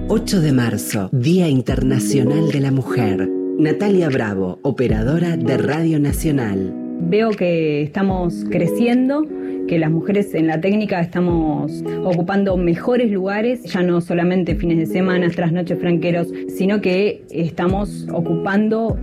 [0.09, 3.29] 8 de marzo, Día Internacional de la Mujer.
[3.61, 6.84] Natalia Bravo, operadora de Radio Nacional.
[7.00, 9.26] Veo que estamos creciendo,
[9.66, 14.87] que las mujeres en la técnica estamos ocupando mejores lugares, ya no solamente fines de
[14.87, 18.98] semana, tras noches franqueros, sino que estamos ocupando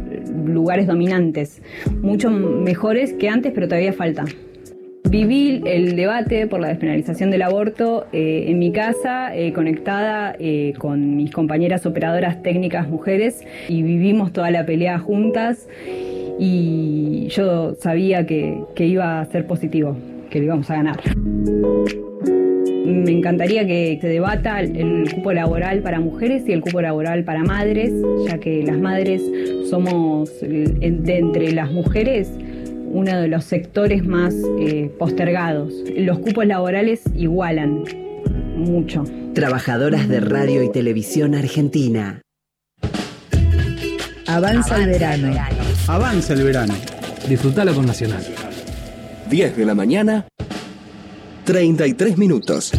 [0.46, 1.62] lugares dominantes,
[2.02, 4.26] mucho mejores que antes, pero todavía falta.
[5.10, 10.74] Viví el debate por la despenalización del aborto eh, en mi casa, eh, conectada eh,
[10.78, 15.68] con mis compañeras operadoras técnicas mujeres y vivimos toda la pelea juntas
[16.44, 19.96] y yo sabía que, que iba a ser positivo,
[20.32, 21.00] que lo íbamos a ganar.
[22.84, 27.44] Me encantaría que se debata el, cupo laboral para mujeres y el cupo laboral para
[27.44, 27.94] madres,
[28.26, 29.22] ya que las madres
[29.70, 32.32] somos, eh, de entre las mujeres,
[32.90, 35.72] uno de los sectores más eh, postergados.
[35.96, 37.84] Los cupos laborales igualan
[38.58, 39.04] mucho.
[39.36, 42.24] Trabajadoras de radio y televisión argentina.
[44.26, 45.61] Avanza el verano.
[45.88, 46.74] Avanza el verano.
[47.28, 48.24] Disfrutalo con Nacional.
[49.30, 50.26] 10 de la mañana,
[51.46, 52.72] 33 minutos.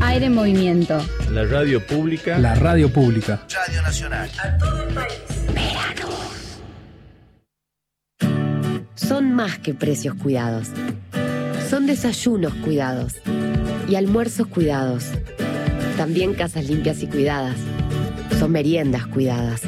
[0.00, 0.98] Aire en movimiento.
[1.30, 2.38] La radio pública.
[2.38, 3.46] La radio pública.
[3.66, 4.30] Radio Nacional.
[4.42, 5.12] A todo el país.
[8.94, 10.68] Son más que precios cuidados.
[11.68, 13.14] Son desayunos cuidados
[13.88, 15.04] y almuerzos cuidados.
[15.96, 17.56] También casas limpias y cuidadas.
[18.38, 19.62] Son meriendas cuidadas,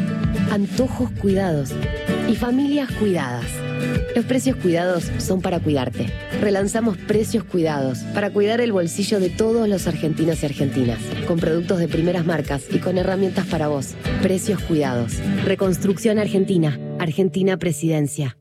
[0.51, 1.71] antojos cuidados
[2.29, 3.47] y familias cuidadas.
[4.15, 6.13] Los precios cuidados son para cuidarte.
[6.41, 11.79] Relanzamos precios cuidados para cuidar el bolsillo de todos los argentinos y argentinas, con productos
[11.79, 13.95] de primeras marcas y con herramientas para vos.
[14.23, 15.15] Precios cuidados.
[15.45, 16.79] Reconstrucción Argentina.
[16.99, 18.37] Argentina Presidencia.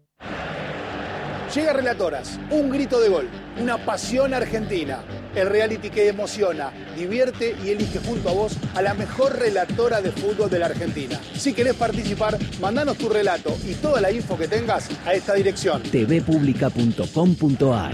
[1.53, 3.27] Llega Relatoras, un grito de gol,
[3.59, 4.99] una pasión argentina.
[5.35, 10.11] El reality que emociona, divierte y elige junto a vos a la mejor relatora de
[10.11, 11.19] fútbol de la Argentina.
[11.35, 15.83] Si querés participar, mandanos tu relato y toda la info que tengas a esta dirección.
[15.83, 17.93] tvpublica.com.ar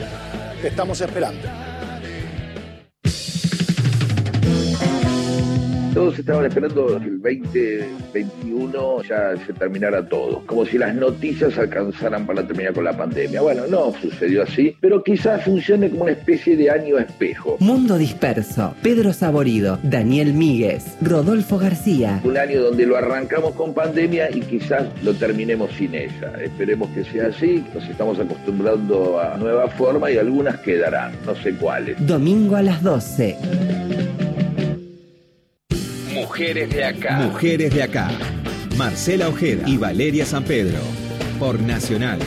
[0.62, 1.69] Te estamos esperando.
[5.94, 12.26] Todos estaban esperando que el 2021 ya se terminara todo, como si las noticias alcanzaran
[12.28, 13.42] para terminar con la pandemia.
[13.42, 17.58] Bueno, no sucedió así, pero quizás funcione como una especie de año espejo.
[17.60, 18.76] Mundo Disperso.
[18.84, 19.80] Pedro Saborido.
[19.84, 20.96] Daniel Míguez.
[21.02, 22.22] Rodolfo García.
[22.24, 26.34] Un año donde lo arrancamos con pandemia y quizás lo terminemos sin ella.
[26.42, 31.56] Esperemos que sea así, nos estamos acostumbrando a nueva forma y algunas quedarán, no sé
[31.56, 31.96] cuáles.
[32.06, 34.09] Domingo a las 12.
[36.40, 37.18] Mujeres de acá.
[37.18, 38.08] Mujeres de acá.
[38.78, 40.80] Marcela Ojeda y Valeria San Pedro.
[41.38, 42.18] Por Nacional.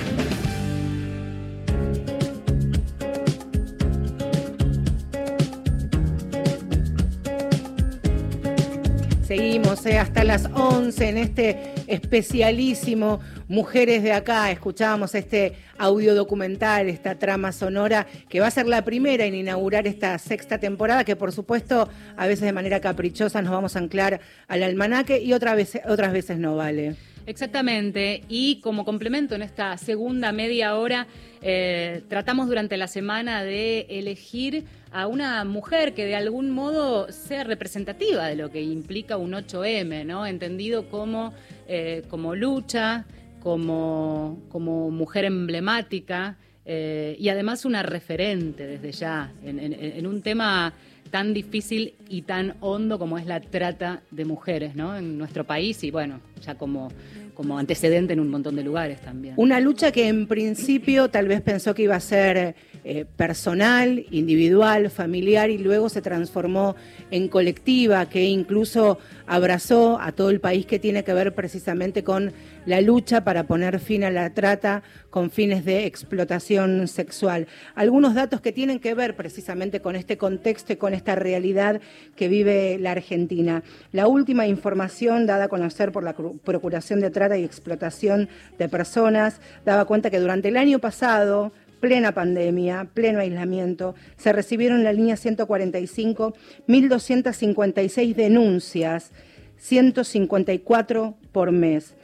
[10.03, 14.51] Hasta las 11 en este especialísimo Mujeres de Acá.
[14.51, 19.87] Escuchábamos este audio documental, esta trama sonora, que va a ser la primera en inaugurar
[19.87, 24.21] esta sexta temporada, que por supuesto a veces de manera caprichosa nos vamos a anclar
[24.49, 25.57] al almanaque y otra
[25.89, 26.97] otras veces no vale.
[27.25, 31.07] Exactamente, y como complemento en esta segunda media hora,
[31.43, 37.45] eh, tratamos durante la semana de elegir a una mujer que de algún modo sea
[37.45, 40.27] representativa de lo que implica un 8M, ¿no?
[40.27, 41.33] Entendido como,
[41.69, 43.05] eh, como lucha,
[43.43, 50.23] como, como mujer emblemática eh, y además una referente desde ya en, en- en un
[50.23, 50.73] tema
[51.11, 54.97] tan difícil y tan hondo como es la trata de mujeres, ¿no?
[54.97, 56.89] En nuestro país y bueno, ya como,
[57.35, 59.35] como antecedente en un montón de lugares también.
[59.37, 64.91] Una lucha que en principio tal vez pensó que iba a ser eh, personal, individual,
[64.91, 66.75] familiar y luego se transformó
[67.11, 72.33] en colectiva, que incluso abrazó a todo el país que tiene que ver precisamente con
[72.67, 77.47] la lucha para poner fin a la trata con fines de explotación sexual.
[77.75, 81.81] Algunos datos que tienen que ver precisamente con este contexto y con esta realidad
[82.17, 83.63] que vive la Argentina.
[83.93, 89.41] La última información dada a conocer por la Procuración de Trata y Explotación de Personas
[89.65, 94.93] daba cuenta que durante el año pasado, plena pandemia, pleno aislamiento, se recibieron en la
[94.93, 96.35] línea 145
[96.69, 99.11] 1.256 denuncias,
[99.59, 101.97] 154 por mes.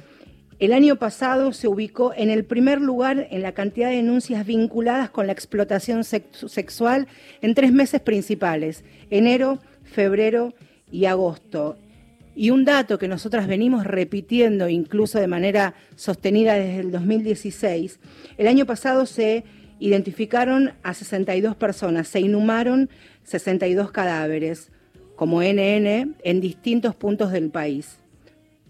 [0.58, 5.08] El año pasado se ubicó en el primer lugar en la cantidad de denuncias vinculadas
[5.08, 7.06] con la explotación sex- sexual
[7.42, 10.54] en tres meses principales, enero, febrero
[10.90, 11.78] y agosto.
[12.34, 18.00] Y un dato que nosotras venimos repitiendo, incluso de manera sostenida desde el 2016,
[18.36, 19.44] el año pasado se
[19.78, 22.90] identificaron a 62 personas, se inhumaron
[23.22, 24.72] 62 cadáveres
[25.14, 27.98] como NN en distintos puntos del país.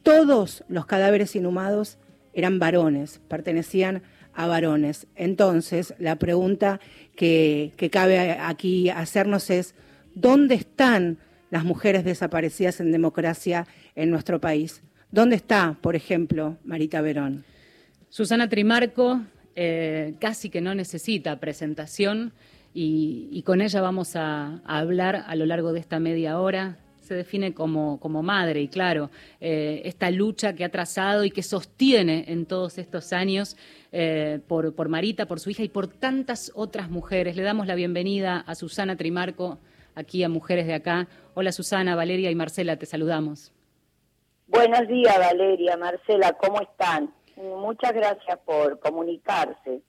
[0.02, 1.98] Todos los cadáveres inhumados
[2.32, 4.02] eran varones, pertenecían
[4.34, 5.06] a varones.
[5.16, 6.80] Entonces, la pregunta
[7.16, 9.74] que, que cabe aquí hacernos es,
[10.14, 11.18] ¿dónde están
[11.50, 14.82] las mujeres desaparecidas en democracia en nuestro país?
[15.10, 17.44] ¿Dónde está, por ejemplo, Marita Verón?
[18.10, 19.22] Susana Trimarco
[19.60, 22.32] eh, casi que no necesita presentación
[22.72, 26.76] y, con ella vamos a hablar a lo largo de esta media hora
[27.08, 31.42] se define como, como madre y claro, eh, esta lucha que ha trazado y que
[31.42, 33.56] sostiene en todos estos años
[33.92, 37.34] eh, por, por Marita, por su hija y por tantas otras mujeres.
[37.34, 39.58] Le damos la bienvenida a Susana Trimarco,
[39.94, 41.08] aquí a Mujeres de Acá.
[41.32, 43.52] Hola Susana, Valeria y Marcela, te saludamos.
[44.46, 47.10] Buenos días Valeria, Marcela, ¿cómo están?
[47.36, 49.80] Muchas gracias por comunicarse.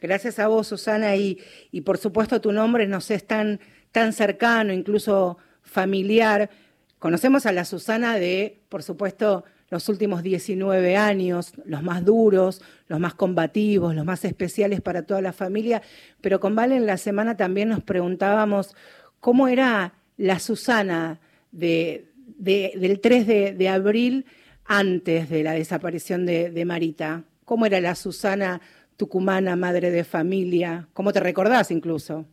[0.00, 3.58] Gracias a vos, Susana, y, y por supuesto tu nombre nos es tan,
[3.90, 6.50] tan cercano, incluso familiar.
[6.98, 12.98] Conocemos a la Susana de, por supuesto, los últimos 19 años, los más duros, los
[12.98, 15.82] más combativos, los más especiales para toda la familia,
[16.20, 18.74] pero con Vale en la semana también nos preguntábamos
[19.20, 21.20] cómo era la Susana
[21.52, 24.26] de, de, del 3 de, de, abril
[24.64, 27.24] antes de la desaparición de, de Marita.
[27.44, 28.60] ¿Cómo era la Susana
[28.96, 30.88] tucumana, madre de familia?
[30.94, 32.26] ¿Cómo te recordás incluso?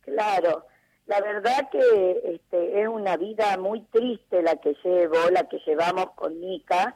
[0.00, 0.66] Claro,
[1.06, 6.10] la verdad que este, es una vida muy triste la que llevo, la que llevamos
[6.14, 6.94] con Mica,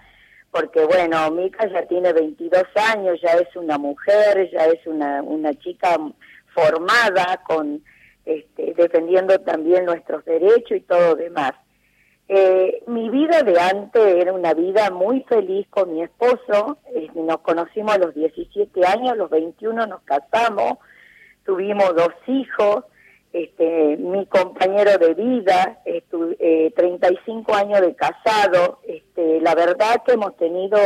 [0.51, 5.53] porque bueno, Mica ya tiene 22 años, ya es una mujer, ya es una, una
[5.55, 5.99] chica
[6.55, 7.83] formada, con
[8.25, 11.53] este, defendiendo también nuestros derechos y todo demás.
[12.31, 17.39] Eh, mi vida de antes era una vida muy feliz con mi esposo, eh, nos
[17.39, 20.75] conocimos a los 17 años, a los 21 nos casamos,
[21.45, 22.85] tuvimos dos hijos,
[23.33, 30.12] este, mi compañero de vida, estu eh, 35 años de casado, este, la verdad que
[30.12, 30.79] hemos tenido,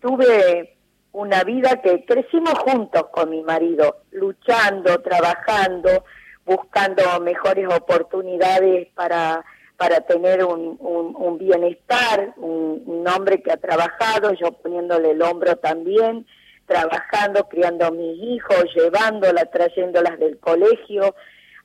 [0.00, 0.76] tuve
[1.12, 6.04] una vida que crecimos juntos con mi marido, luchando, trabajando,
[6.44, 9.44] buscando mejores oportunidades para,
[9.76, 15.56] para tener un, un, bienestar, un, un hombre que ha trabajado, yo poniéndole el hombro
[15.56, 16.26] también,
[16.66, 21.14] trabajando, criando a mis hijos, llevándolas, trayéndolas del colegio,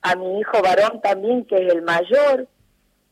[0.02, 2.46] a mi hijo varón también, que es el mayor,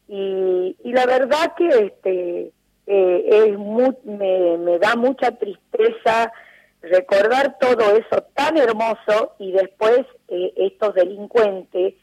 [0.08, 2.52] y, la verdad que este
[2.86, 6.32] eh, es muy, me, me da mucha tristeza
[6.82, 11.94] recordar todo eso tan hermoso y después eh, estos delincuentes,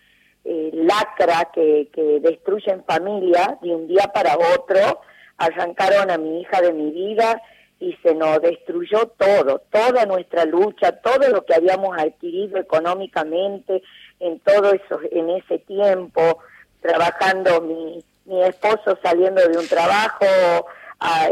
[0.43, 5.01] eh, lacra que, que destruyen familia de un día para otro,
[5.37, 7.41] arrancaron a mi hija de mi vida
[7.79, 13.81] y se nos destruyó todo, toda nuestra lucha, todo lo que habíamos adquirido económicamente
[14.19, 16.39] en todo eso, en ese tiempo,
[16.81, 20.25] trabajando mi, mi esposo saliendo de un trabajo,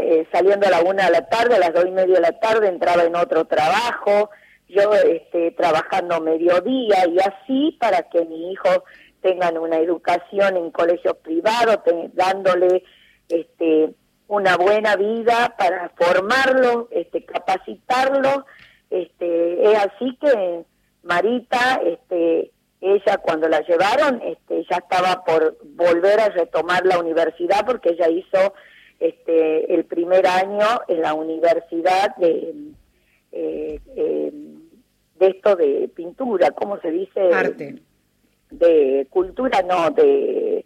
[0.00, 2.38] eh, saliendo a la una de la tarde, a las dos y media de la
[2.38, 4.30] tarde entraba en otro trabajo,
[4.68, 8.84] yo este, trabajando mediodía y así para que mi hijo
[9.20, 11.78] tengan una educación en colegios privados,
[12.12, 12.84] dándole
[13.28, 13.94] este,
[14.28, 18.44] una buena vida para formarlo, este, capacitarlo.
[18.90, 20.64] Este, es así que
[21.02, 22.50] Marita, este,
[22.84, 28.08] ella cuando la llevaron, este, ya estaba por volver a retomar la universidad porque ella
[28.10, 28.52] hizo
[29.00, 32.54] este, el primer año en la universidad de,
[33.32, 34.32] eh, eh,
[35.18, 37.32] de esto de pintura, ¿cómo se dice?
[37.32, 37.76] Arte.
[38.50, 40.64] De cultura, no, de...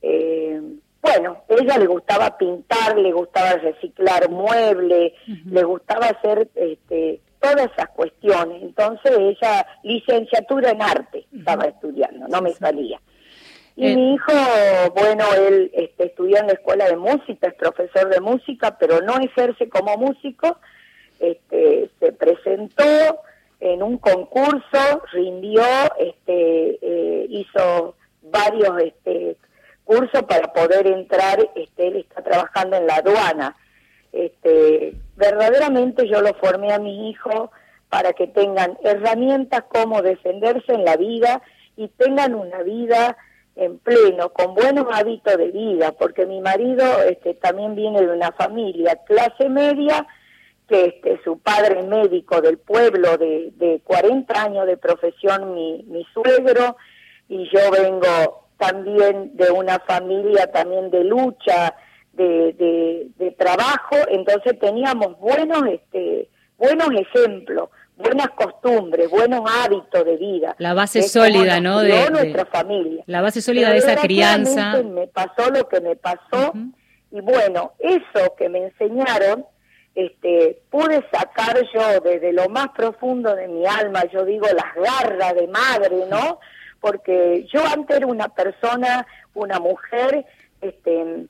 [0.00, 0.62] Eh,
[1.00, 5.44] bueno, a ella le gustaba pintar, le gustaba reciclar muebles, uh -huh.
[5.52, 8.62] le gustaba hacer este, todas esas cuestiones.
[8.62, 13.00] Entonces ella, licenciatura en arte, estaba estudiando, no me salía.
[13.78, 13.94] Y eh.
[13.94, 14.32] mi hijo,
[14.94, 19.18] bueno, él este, estudió en la escuela de música, es profesor de música, pero no
[19.20, 20.58] ejerce como músico.
[21.20, 22.82] Este, se presentó
[23.60, 25.62] en un concurso, rindió,
[25.98, 29.36] este, eh, hizo varios este,
[29.84, 31.38] cursos para poder entrar.
[31.54, 33.56] Este, él está trabajando en la aduana.
[34.18, 37.52] Este, verdaderamente yo lo formé a mi hijo
[37.88, 41.40] para que tengan herramientas como defenderse en la vida
[41.76, 43.16] y tengan una vida
[43.54, 48.32] en pleno, con buenos hábitos de vida, porque mi marido este, también viene de una
[48.32, 50.04] familia clase media,
[50.68, 56.04] que este, su padre médico del pueblo de, de 40 años de profesión, mi, mi
[56.12, 56.76] suegro,
[57.28, 61.76] y yo vengo también de una familia también de lucha,
[62.18, 70.16] de, de, de trabajo, entonces teníamos buenos, este, buenos ejemplos, buenas costumbres, buenos hábitos de
[70.18, 70.54] vida.
[70.58, 71.80] La base Es sólida, ¿no?
[71.80, 73.02] De, de- nuestra familia.
[73.06, 74.82] la base sólida Pero de esa crianza.
[74.82, 76.52] Me pasó lo que me pasó
[77.10, 79.46] y bueno, eso que me enseñaron,
[79.94, 85.34] este, pude sacar yo desde lo más profundo de mi alma, yo digo las garras
[85.34, 86.38] de madre, ¿no?
[86.80, 90.24] Porque yo antes era una persona, una mujer,
[90.60, 91.26] este,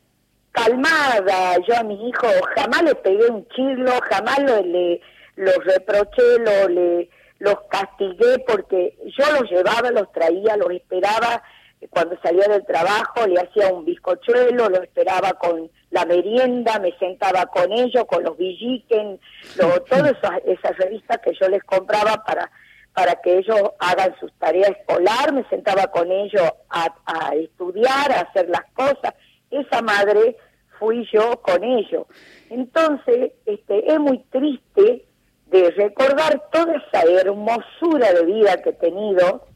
[0.53, 5.01] calmada, yo a mis hijos jamás le pegué un chilo, jamás lo- le,
[5.37, 11.43] los reproché, lo, le, los castigué porque yo los llevaba, los traía, los esperaba.
[11.91, 17.47] Cuando salía del trabajo, le hacía un bizcochuelo, lo esperaba con la merienda, me sentaba
[17.47, 19.21] con ellos, con los villiquen,
[19.57, 22.51] lo, todas esas, esas revistas que yo les compraba para
[22.95, 28.23] para que ellos hagan sus tareas escolar, me sentaba con ellos a, a estudiar, a
[28.23, 29.15] hacer las cosas.
[29.51, 30.37] Esa madre
[30.79, 32.07] fui yo con ellos.
[32.51, 35.05] Entonces, este, es muy triste
[35.47, 39.47] de recordar toda esa hermosura de vida que he tenido,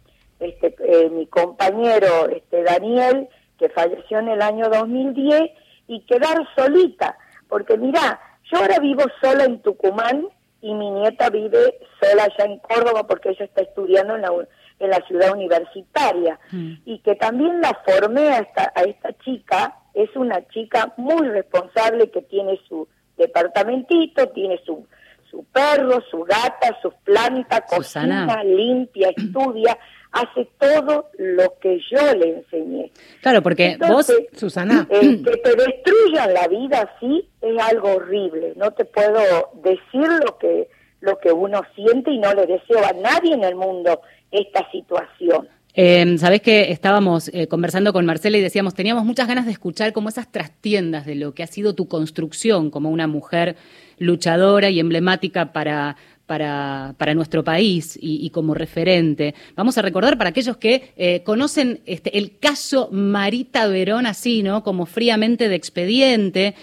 [0.40, 3.28] este, eh, mi compañero este, Daniel,
[3.58, 5.50] que falleció en el año 2010,
[5.86, 7.16] y quedar solita,
[7.48, 8.20] porque mira,
[8.50, 10.26] yo ahora vivo sola en Tucumán
[10.60, 14.30] y mi nieta vive sola allá en Córdoba porque ella está estudiando en la,
[14.78, 16.38] en la ciudad universitaria
[16.84, 22.10] y que también la formé a esta, a esta chica, es una chica muy responsable
[22.10, 24.86] que tiene su departamentito, tiene su,
[25.30, 28.26] su perro, su gata, sus plantas, Susana.
[28.26, 29.78] cocina, limpia, estudia,
[30.12, 32.90] hace todo lo que yo le enseñé.
[33.20, 38.52] Claro, porque Entonces, vos, Susana, eh, que te destruyan la vida así es algo horrible.
[38.56, 40.68] No te puedo decir lo que
[41.00, 45.48] lo que uno siente y no le deseo a nadie en el mundo esta situación.
[45.74, 50.08] Eh, que estábamos eh, conversando con Marcela y decíamos, teníamos muchas ganas de escuchar como
[50.08, 53.56] esas trastiendas de lo que ha sido tu construcción como una mujer
[53.98, 55.96] luchadora y emblemática para,
[56.26, 59.34] para, para nuestro país y, y como referente.
[59.54, 64.62] Vamos a recordar para aquellos que eh, conocen este, el caso Marita Verón así, ¿no?
[64.62, 66.54] Como fríamente de expediente.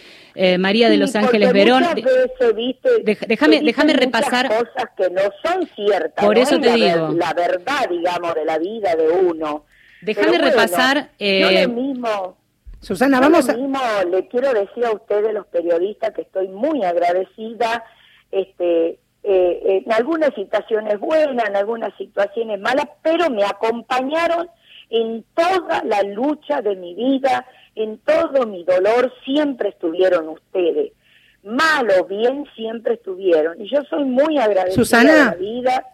[0.41, 1.83] Eh, María de Sí, Los Ángeles Verón.
[3.03, 6.23] déjame- repasar- cosas que no son ciertas.
[6.25, 7.09] Por no eso es te la digo.
[7.11, 9.65] la verdad, digamos, de la vida de uno.
[10.01, 12.37] Déjame bueno, repasar, yo eh, lo mismo.
[12.79, 13.57] Susana, yo vamos lo a...
[13.57, 13.79] mismo
[14.09, 17.83] le quiero decir a ustedes, los periodistas, que estoy muy agradecida.
[18.31, 24.47] Este, eh, en algunas situaciones buenas, en algunas situaciones malas, pero me acompañaron
[24.89, 27.45] en toda la lucha de mi vida,
[27.83, 30.91] en todo mi dolor, siempre estuvieron ustedes.
[31.43, 33.61] Mal o bien, siempre estuvieron.
[33.61, 35.13] Y yo soy muy agradecida Susana.
[35.13, 35.85] de la vida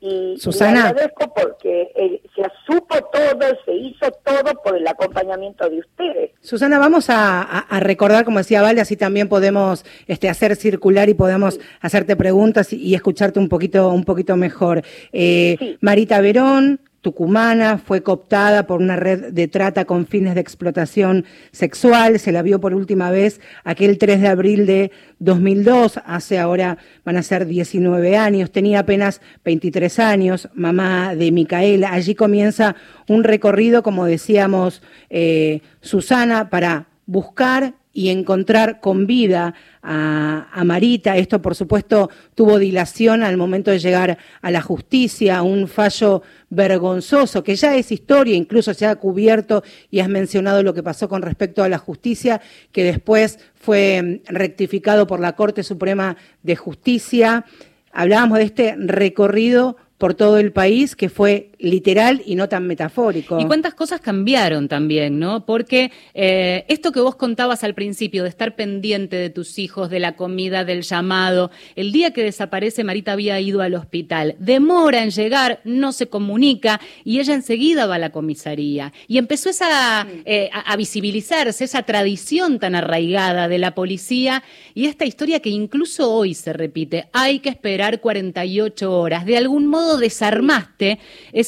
[0.00, 0.72] y Susana.
[0.72, 6.30] le agradezco porque eh, se supo todo, se hizo todo por el acompañamiento de ustedes.
[6.40, 11.08] Susana, vamos a, a- a recordar, como decía Vale, así también podemos este, hacer circular
[11.08, 14.82] y podemos hacerte preguntas y, y escucharte un poquito, un poquito mejor.
[15.12, 21.26] Eh, Marita Verón, tucumana, fue cooptada por una red de trata con fines de explotación
[21.52, 22.18] sexual.
[22.18, 27.18] Se la vio por última vez aquel 3 de abril de 2002, hace ahora van
[27.18, 28.50] a ser 19 años.
[28.50, 31.92] Tenía apenas 23 años, mamá de Micaela.
[31.92, 32.74] Allí comienza
[33.06, 41.16] un recorrido, como decíamos, eh, Susana, para buscar y encontrar con vida a, Marita.
[41.16, 47.44] Esto, por supuesto, tuvo dilación al momento de llegar a la justicia, un fallo vergonzoso,
[47.44, 51.22] que ya es historia, incluso se ha cubierto y has mencionado lo que pasó con
[51.22, 52.40] respecto a la justicia,
[52.72, 57.44] que después fue mm, rectificado por la Corte Suprema de Justicia.
[57.92, 63.40] Hablábamos de este recorrido por todo el país que fue literal y no tan metafórico.
[63.40, 65.44] Y cuántas cosas cambiaron también, ¿no?
[65.46, 69.98] Porque eh, esto que vos contabas al principio, de estar pendiente de tus hijos, de
[69.98, 75.10] la comida, del llamado, el día que desaparece Marita había ido al hospital, demora en
[75.10, 78.92] llegar, no se comunica y ella enseguida va a la comisaría.
[79.08, 84.42] Y empezó esa, eh, a, a visibilizarse esa tradición tan arraigada de la policía
[84.74, 89.24] y esta historia que incluso hoy se repite, hay que esperar 48 horas.
[89.24, 90.98] De algún modo desarmaste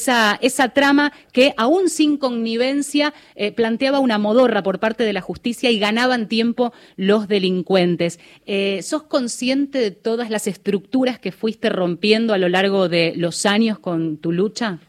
[0.07, 5.69] esa, trama que aún sin connivencia eh, planteaba una modorra por parte de la justicia
[5.71, 8.19] y ganaban tiempo los delincuentes.
[8.45, 13.45] Eh, ¿Sos consciente de todas las estructuras que fuiste rompiendo a lo largo de los
[13.45, 14.79] años con tu lucha?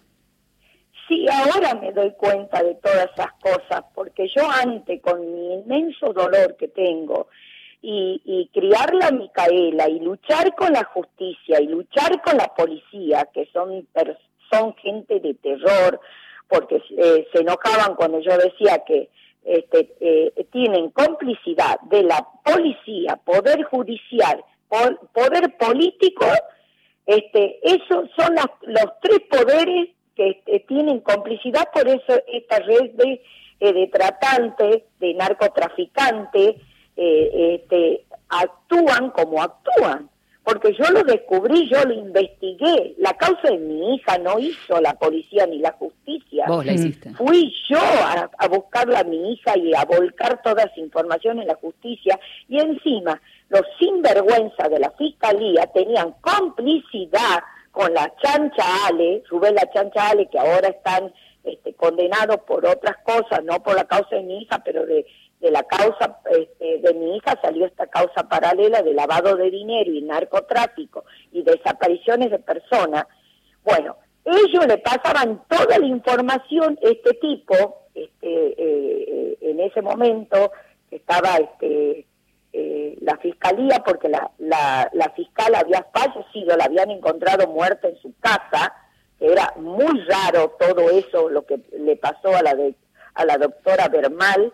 [1.09, 6.13] Sí, ahora me doy cuenta de todas esas cosas, porque yo antes, con mi inmenso
[6.13, 7.29] dolor que tengo,
[7.81, 13.27] y, y criarla a Micaela, y luchar con la justicia, y luchar con la policía,
[13.33, 14.19] que son, pers-
[14.51, 16.01] son gente de terror,
[16.49, 19.09] porque eh, se enojaban cuando yo decía que
[19.45, 26.27] este, eh, tienen complicidad de la policía, poder judicial, pol- poder político,
[27.07, 32.91] este, esos son las- los tres poderes que este, tienen complicidad, por eso esta red
[32.95, 33.23] de,
[33.61, 36.57] eh, de tratantes, de narcotraficantes,
[36.97, 40.11] eh, este, actúan como actúan.
[40.49, 42.95] Porque yo lo descubrí, yo lo investigué.
[42.97, 46.47] La causa de mi hija no hizo la policía ni la justicia.
[46.49, 47.11] Vos la hiciste.
[47.11, 51.49] Fui yo a, a buscarla a mi hija y a volcar toda esa información en
[51.49, 52.19] la justicia.
[52.49, 53.21] Y encima,
[53.51, 60.31] los sinvergüenza de la fiscalía tenían complicidad con la chancha Ale, Rubén la chancha Ale,
[60.31, 61.13] que ahora están
[61.45, 65.05] este, condenados por otras cosas, no por la causa de mi hija, pero de,
[65.41, 69.93] de la causa este, de mi hija salió esta causa paralela de lavado de dinero
[69.93, 73.07] y narcotráfico y desapariciones de personas.
[73.63, 80.53] Bueno, ellos le pasaban toda la información, este tipo, este, eh, eh, en ese momento
[80.91, 82.07] estaba este,
[82.53, 87.97] eh, la fiscalía, porque la, la, la fiscal había fallecido, la habían encontrado muerta en
[87.99, 88.75] su casa,
[89.19, 92.75] que era muy raro todo eso, lo que le pasó a la, de,
[93.15, 94.53] a la doctora Bermal,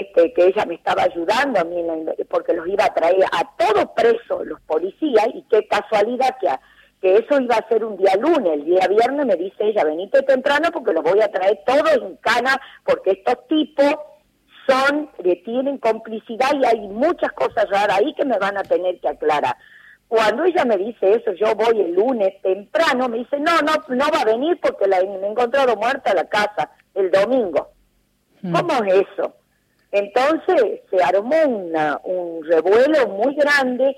[0.00, 1.84] este, que ella me estaba ayudando a mí,
[2.28, 6.60] porque los iba a traer a todos presos los policías, y qué casualidad que, a-
[7.00, 10.22] que eso iba a ser un día lunes, el día viernes me dice ella, venite
[10.22, 13.94] temprano porque los voy a traer todos en cana, porque estos tipos
[14.68, 18.98] son, que tienen complicidad y hay muchas cosas raras ahí que me van a tener
[19.00, 19.56] que aclarar.
[20.08, 24.04] Cuando ella me dice eso, yo voy el lunes temprano, me dice, no, no, no
[24.14, 27.70] va a venir porque la, me he encontrado muerta en la casa el domingo.
[28.52, 29.34] ¿Cómo es eso?
[29.92, 33.96] Entonces se armó una, un revuelo muy grande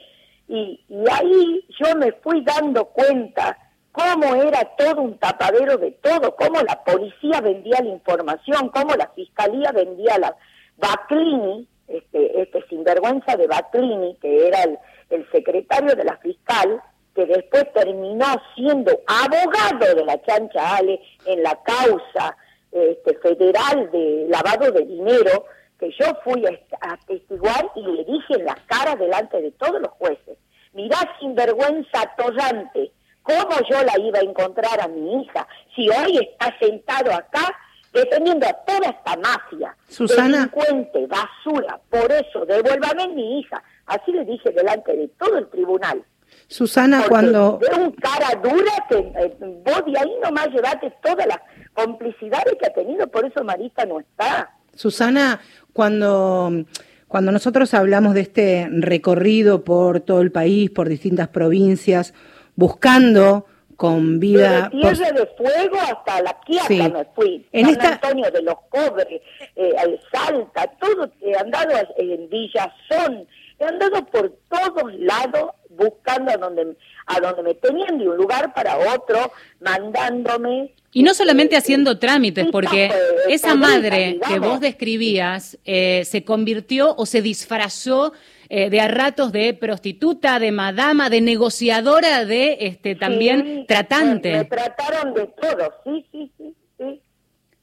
[0.48, 0.80] y,
[1.10, 3.58] ahí yo me fui dando cuenta
[3.92, 9.08] cómo era todo un tapadero de todo, cómo la policía vendía la información, cómo la
[9.14, 10.36] fiscalía vendía la
[10.76, 14.78] Baclini, este, este sinvergüenza de Baclini, que era el,
[15.10, 16.80] el secretario de la fiscal,
[17.14, 22.36] que después terminó siendo abogado de la chancha Ale en la causa
[22.70, 25.46] este, federal de lavado de dinero,
[25.78, 29.50] que yo fui a, est- a testiguar y le dije en las caras delante de
[29.52, 30.36] todos los jueces,
[30.72, 36.56] mirá sinvergüenza atorrante, ¿cómo yo la iba a encontrar a mi hija si hoy está
[36.58, 37.54] sentado acá
[37.92, 39.76] defendiendo a toda esta mafia?
[39.88, 40.50] Susana.
[40.52, 43.62] Delincuente, basura, por eso, devuélvame a mi hija.
[43.86, 46.02] Así le dije delante de todo el tribunal.
[46.46, 47.58] Susana, Porque cuando...
[47.58, 51.38] De un cara dura que eh, vos de ahí nomás llevaste todas las
[51.72, 54.50] complicidades que ha tenido, por eso Marita no está.
[54.74, 55.40] Susana,
[55.82, 56.64] cuando,
[57.06, 62.14] cuando nosotros hablamos de este recorrido por todo el país, por distintas provincias,
[62.56, 64.70] buscando con vida...
[64.72, 66.82] Desde Tierra de Fuego hasta la Quiaca Sí.
[66.92, 67.46] me fui.
[67.52, 69.22] En San esta- Antonio de los Cobres,
[69.54, 71.08] eh, al Salta, todo.
[71.20, 73.28] He andado en Villazón,
[73.60, 76.76] he andado por todos lados buscando a donde,
[77.06, 80.74] a donde me tenían de un lugar para otro, mandándome.
[80.92, 82.90] Y no solamente haciendo trámites, porque
[83.24, 88.12] fue esa madre que vos describías eh, se convirtió o se disfrazó
[88.50, 94.32] eh, de a ratos de prostituta, de madama, de negociadora, de este también Sí, tratante.
[94.32, 96.54] Me, me trataron de todo, sí, sí, sí.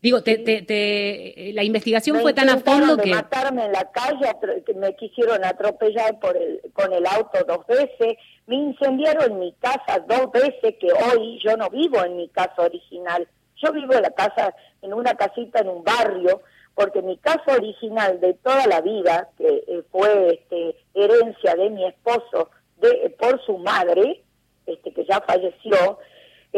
[0.05, 3.09] Digo, te, te- te- la investigación Me fue tan a fondo que...
[3.09, 4.35] matarme en la calle,
[4.75, 10.31] me quisieron atropellar por el, con el auto dos veces, me incendiaron mi casa dos
[10.31, 14.53] veces, que hoy yo no vivo en mi casa original, yo vivo en la casa,
[14.83, 16.43] en una casita en un barrio,
[16.75, 21.83] porque mi casa original de toda la vida, que eh, fue este, herencia de mi
[21.83, 24.21] esposo de, por su madre,
[24.67, 25.97] este, que ya falleció,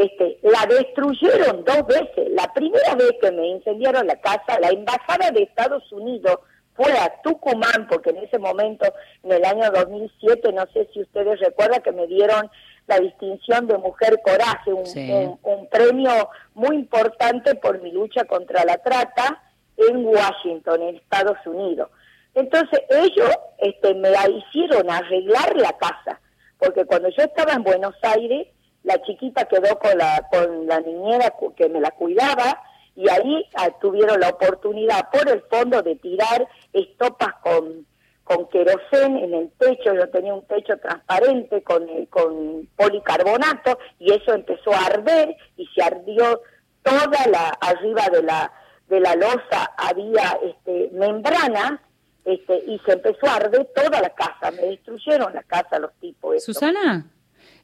[0.06, 2.30] este, la destruyeron dos veces.
[2.32, 6.38] La primera vez que me incendiaron la casa, la embajada de Estados Unidos
[6.76, 8.86] fue a Tucumán, porque en ese momento,
[9.24, 12.50] en el año 2007, no sé si ustedes recuerdan que me dieron
[12.86, 15.12] la distinción de Mujer Coraje, un, Sí.
[15.12, 19.42] un- un premio muy importante por mi lucha contra la trata
[19.78, 21.90] en Washington, en Estados Unidos.
[22.36, 26.20] Entonces ellos este, me la hicieron arreglar la casa,
[26.60, 28.48] porque cuando yo estaba en Buenos Aires,
[28.88, 32.64] la chiquita quedó con la, con la niñera que me la cuidaba
[32.96, 37.86] y ahí ah, tuvieron la oportunidad por el fondo de tirar estopas con,
[38.24, 44.34] con querosén en el techo, yo tenía un techo transparente con, con policarbonato y eso
[44.34, 46.42] empezó a arder y se ardió
[46.82, 48.54] toda la, arriba de la,
[48.88, 49.70] de la losa.
[49.76, 51.82] Había este, membrana
[52.24, 56.42] este, y se empezó a arder toda la casa, me destruyeron la casa los tipos.
[56.42, 57.06] Susana,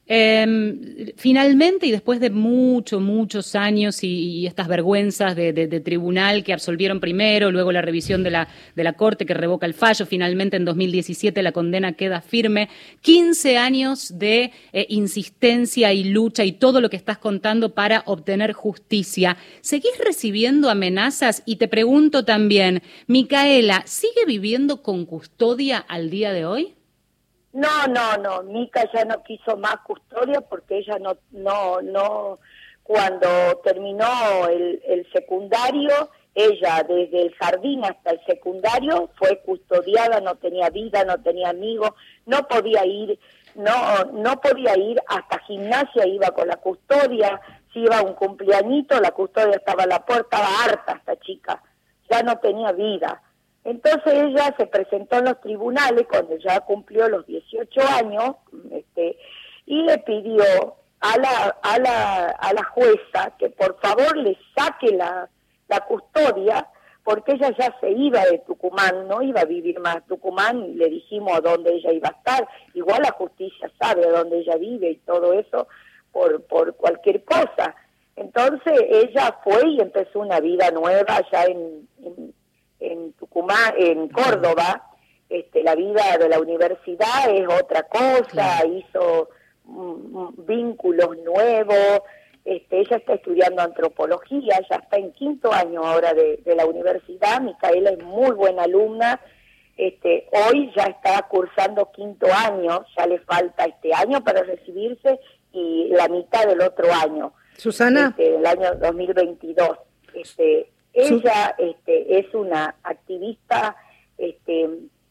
[0.06, 7.00] Eh, finalmente, y después de muchos, muchos años y, estas vergüenzas de tribunal que absolvieron
[7.00, 10.64] primero, luego la revisión de la, de la Corte que revoca el fallo, finalmente en
[10.64, 12.68] 2017 la condena queda firme,
[13.00, 18.52] 15 años de eh, insistencia y lucha y todo lo que estás contando para obtener
[18.52, 19.36] justicia.
[19.60, 21.42] ¿Seguís recibiendo amenazas?
[21.46, 26.74] Y te pregunto también, Micaela, ¿sigue viviendo con custodia al día de hoy?
[27.54, 32.40] No, no, no, Mica ya no quiso más custodia porque ella no, no, no,
[32.82, 33.28] cuando
[33.62, 40.68] terminó el, el secundario, ella desde el jardín hasta el secundario fue custodiada, no tenía
[40.70, 41.92] vida, no tenía amigos,
[42.26, 43.20] no podía ir,
[43.54, 43.72] no,
[44.12, 47.40] no podía ir hasta gimnasia, iba con la custodia,
[47.72, 51.62] si iba a un cumpleañito, la custodia estaba a la puerta, estaba harta esta chica,
[52.10, 53.22] ya no tenía vida.
[53.64, 58.36] Entonces ella se presentó en los tribunales cuando ya cumplió los 18 años
[58.70, 59.18] este,
[59.66, 60.44] y le pidió
[61.00, 65.28] a la, a, la, a la jueza que por favor le saque la,
[65.68, 66.68] la custodia
[67.04, 70.88] porque ella ya se iba de Tucumán, no iba a vivir más Tucumán y le
[70.88, 72.48] dijimos a dónde ella iba a estar.
[72.72, 75.68] Igual la justicia sabe a dónde ella vive y todo eso
[76.12, 77.74] por, por cualquier cosa.
[78.16, 81.86] Entonces ella fue y empezó una vida nueva allá en,
[82.92, 84.90] en Tucumán, en Córdoba.
[85.28, 89.30] Este, la vida de la universidad es otra cosa, hizo
[89.64, 92.00] mm, mm, vínculos nuevos.
[92.44, 97.40] Este, ella está estudiando antropología, ya está en quinto año ahora de, de la universidad.
[97.40, 99.20] Micaela es muy buena alumna.
[99.76, 105.18] Este, hoy ya está cursando quinto año, ya le falta este año para recibirse
[105.52, 107.32] y la mitad del otro año.
[107.56, 108.08] Susana.
[108.10, 109.78] Este, el año 2022.
[110.14, 113.76] Este, ella este, es una activista
[114.16, 114.62] este,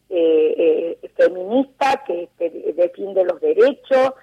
[0.09, 4.13] eh, eh, feminista que este, defiende los derechos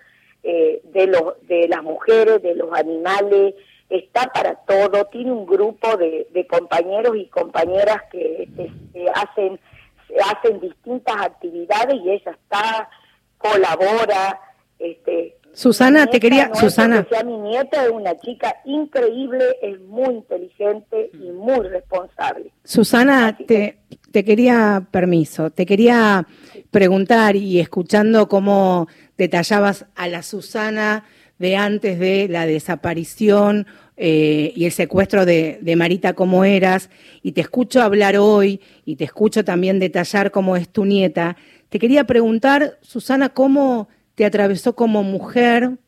[0.42, 3.54] eh, de, los, de las mujeres, de los animales,
[3.90, 8.72] está para todo, tiene un grupo de, de compañeros y compañeras que este,
[9.14, 9.60] hacen,
[10.24, 12.88] hacen distintas actividades y ella está,
[13.36, 14.40] colabora,
[15.52, 16.96] Susana, te quería- no Susana.
[17.02, 22.52] porque sea mi nieta es una chica increíble, es muy inteligente y muy responsable.
[22.64, 23.78] Susana, te,
[24.12, 26.26] te quería, permiso, te quería
[26.70, 28.86] preguntar y escuchando cómo
[29.18, 31.04] detallabas a la Susana
[31.38, 33.66] de antes de la desaparición
[34.02, 36.88] eh, y el secuestro de, de Marita, cómo eras,
[37.22, 41.36] y te escucho hablar hoy y te escucho también detallar cómo es tu nieta,
[41.68, 43.88] te quería preguntar, Susana, cómo
[44.20, 45.78] te atravesó como mujer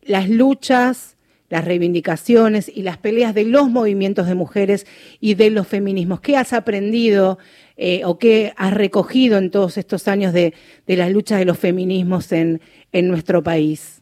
[0.00, 1.18] las luchas,
[1.50, 4.86] las reivindicaciones y las peleas de los movimientos de mujeres
[5.20, 6.22] y de los feminismos.
[6.22, 7.36] ¿Qué has aprendido
[7.76, 10.54] eh, o qué has recogido en todos estos años de,
[10.86, 14.00] las luchas de los feminismos en, en nuestro país?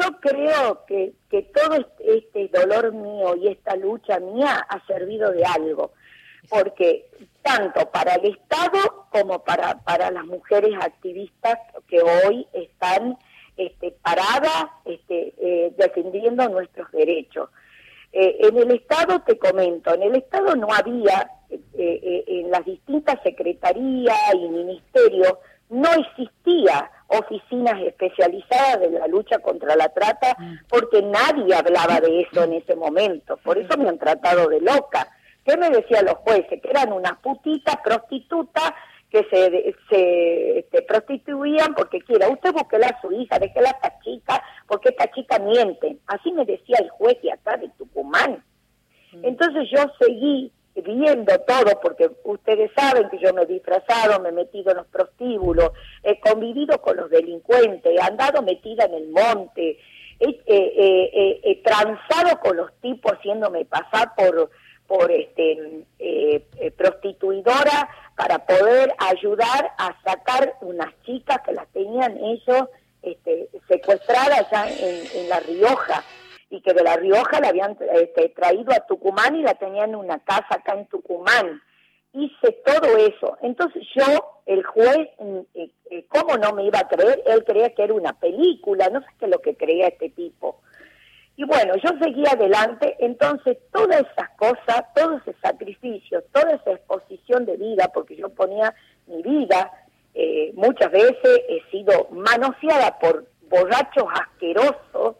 [0.00, 5.44] Yo creo que, que todo este dolor mío y esta lucha mía ha servido de
[5.44, 5.92] algo,
[6.48, 7.04] porque
[7.46, 13.16] tanto para el Estado como para, para las mujeres activistas que hoy están
[13.56, 17.48] este, paradas este, eh, defendiendo nuestros derechos.
[18.12, 21.30] Eh, en el Estado, te comento, en el Estado no había,
[21.74, 25.34] eh, en las distintas secretarías y ministerios,
[25.70, 30.36] no existía oficinas especializadas de la lucha contra la trata
[30.68, 33.36] porque nadie hablaba de eso en ese momento.
[33.38, 35.08] Por eso me han tratado de loca.
[35.46, 36.60] ¿Qué me decían los jueces?
[36.60, 38.72] Que eran unas putitas, prostitutas,
[39.10, 42.28] que se, se este, prostituían porque quiera.
[42.28, 45.98] Usted búsquela a su hija, déjela a esta chica, porque esta chica miente.
[46.08, 48.42] Así me decía el juez de acá de Tucumán.
[49.22, 54.32] Entonces yo seguí viendo todo, porque ustedes saben que yo me he disfrazado, me he
[54.32, 55.70] metido en los prostíbulos,
[56.02, 59.78] he convivido con los delincuentes, he andado metida en el monte,
[60.20, 64.50] he, he- he- he- he transado con los tipos haciéndome pasar por
[64.86, 72.16] por este eh, eh, prostituidora para poder ayudar a sacar unas chicas que las tenían
[72.18, 72.68] ellos
[73.06, 76.02] este, secuestradas ya en, La Rioja
[76.50, 79.96] y que de La Rioja la habían este, traído a Tucumán y la tenían en
[79.96, 81.62] una casa acá en Tucumán.
[82.12, 83.36] Hice todo eso.
[83.42, 87.22] Entonces yo, el juez, mm, eh, eh, ¿cómo no me iba a creer?
[87.26, 90.60] Él creía que era una película, no sé qué es lo que creía este tipo.
[91.36, 97.44] Y bueno, yo seguí adelante, entonces todas esas cosas, todo ese sacrificio, toda esa exposición
[97.44, 98.74] de vida, porque yo ponía
[99.06, 99.70] mi vida,
[100.14, 105.16] eh, muchas veces he sido manoseada por borrachos asquerosos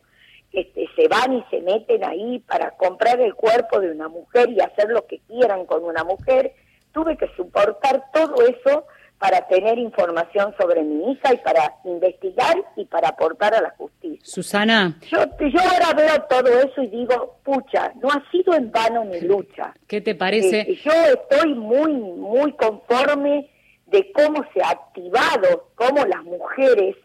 [0.50, 4.48] que este, se van y se meten ahí para comprar el cuerpo de una mujer
[4.48, 6.54] y hacer lo que quieran con una mujer.
[6.92, 8.86] Tuve que soportar todo eso
[9.18, 14.20] para tener información sobre mi hija y para investigar y para aportar a la justicia.
[14.22, 19.04] Susana, Yo, yo ahora veo todo eso y digo, pucha, no ha sido en vano
[19.04, 19.72] mi lucha.
[19.86, 20.60] ¿qué te parece?
[20.60, 23.50] Eh, yo estoy muy, muy conforme
[23.86, 26.96] de cómo se ha activado, cómo las mujeres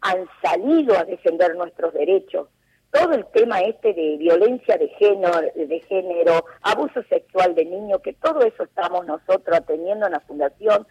[0.00, 2.48] han salido a defender nuestros derechos.
[2.90, 8.14] Todo el tema este de violencia de género, de género, abuso sexual de niños, que
[8.14, 10.86] todo eso estamos nosotros atendiendo en la fundación,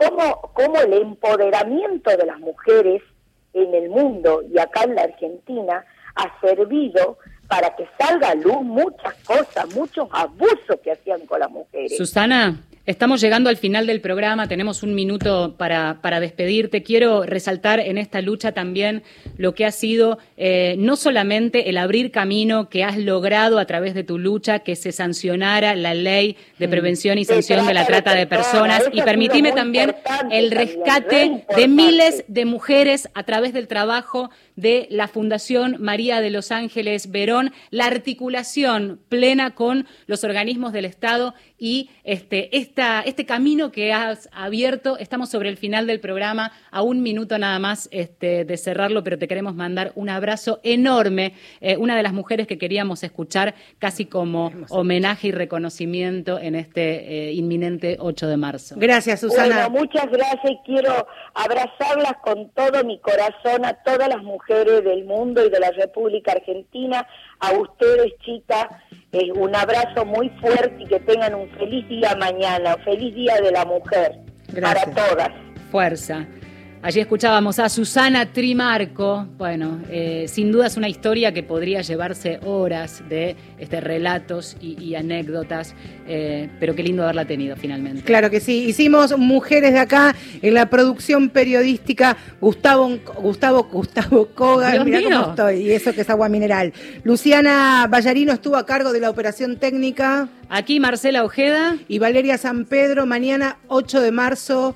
[0.00, 3.02] cómo, cómo el empoderamiento de las mujeres
[3.52, 5.84] en el mundo y acá en la Argentina
[6.14, 11.50] ha servido para que salga a luz muchas cosas, muchos abusos que hacían con las
[11.50, 11.96] mujeres.
[11.96, 12.56] Susana,
[12.90, 16.82] estamos llegando al final del programa, tenemos un minuto para, para despedirte.
[16.82, 19.04] Quiero resaltar en esta lucha también
[19.36, 23.94] lo que ha sido eh, no solamente el abrir camino que has logrado a través
[23.94, 28.14] de tu lucha, que se sancionara la ley de prevención y sanción de la trata
[28.14, 29.94] de personas y permitime también
[30.32, 36.30] el rescate de miles de mujeres a través del trabajo de la Fundación María de
[36.30, 43.26] los Ángeles Verón, la articulación plena con los organismos del Estado y este, esta, este
[43.26, 44.98] camino que has abierto.
[44.98, 49.18] Estamos sobre el final del programa, a un minuto nada más este, de cerrarlo, pero
[49.18, 51.34] te queremos mandar un abrazo enorme.
[51.60, 57.28] Eh, una de las mujeres que queríamos escuchar casi como homenaje y reconocimiento en este
[57.28, 58.74] eh, inminente 8 de marzo.
[58.78, 59.68] Gracias, Susana.
[59.68, 65.04] Bueno, muchas gracias y quiero abrazarlas con todo mi corazón a todas las mujeres del
[65.04, 67.06] mundo y de la República Argentina,
[67.38, 68.66] a ustedes, chicas,
[69.12, 73.36] eh, un abrazo muy fuerte y que tengan un feliz día mañana, un feliz día
[73.40, 74.90] de la mujer Gracias.
[74.90, 75.28] para todas.
[75.70, 76.26] Fuerza.
[76.82, 79.26] Allí escuchábamos a Susana Trimarco.
[79.36, 84.82] Bueno, eh, sin duda es una historia que podría llevarse horas de este, relatos y,
[84.82, 85.74] y anécdotas,
[86.08, 88.02] eh, pero qué lindo haberla tenido finalmente.
[88.02, 88.64] Claro que sí.
[88.64, 94.26] Hicimos Mujeres de Acá en la producción periodística Gustavo Gustavo Gustavo
[94.82, 95.10] Mirá mío.
[95.10, 95.56] cómo estoy.
[95.56, 96.72] Y eso que es agua mineral.
[97.04, 100.30] Luciana Ballarino estuvo a cargo de la operación técnica.
[100.48, 101.76] Aquí Marcela Ojeda.
[101.88, 103.04] Y Valeria San Pedro.
[103.04, 104.74] Mañana 8 de marzo.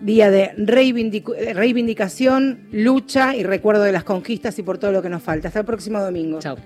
[0.00, 5.08] Día de eh, reivindicación, lucha y recuerdo de las conquistas y por todo lo que
[5.08, 5.48] nos falta.
[5.48, 6.38] Hasta el próximo domingo.
[6.40, 6.56] Chao.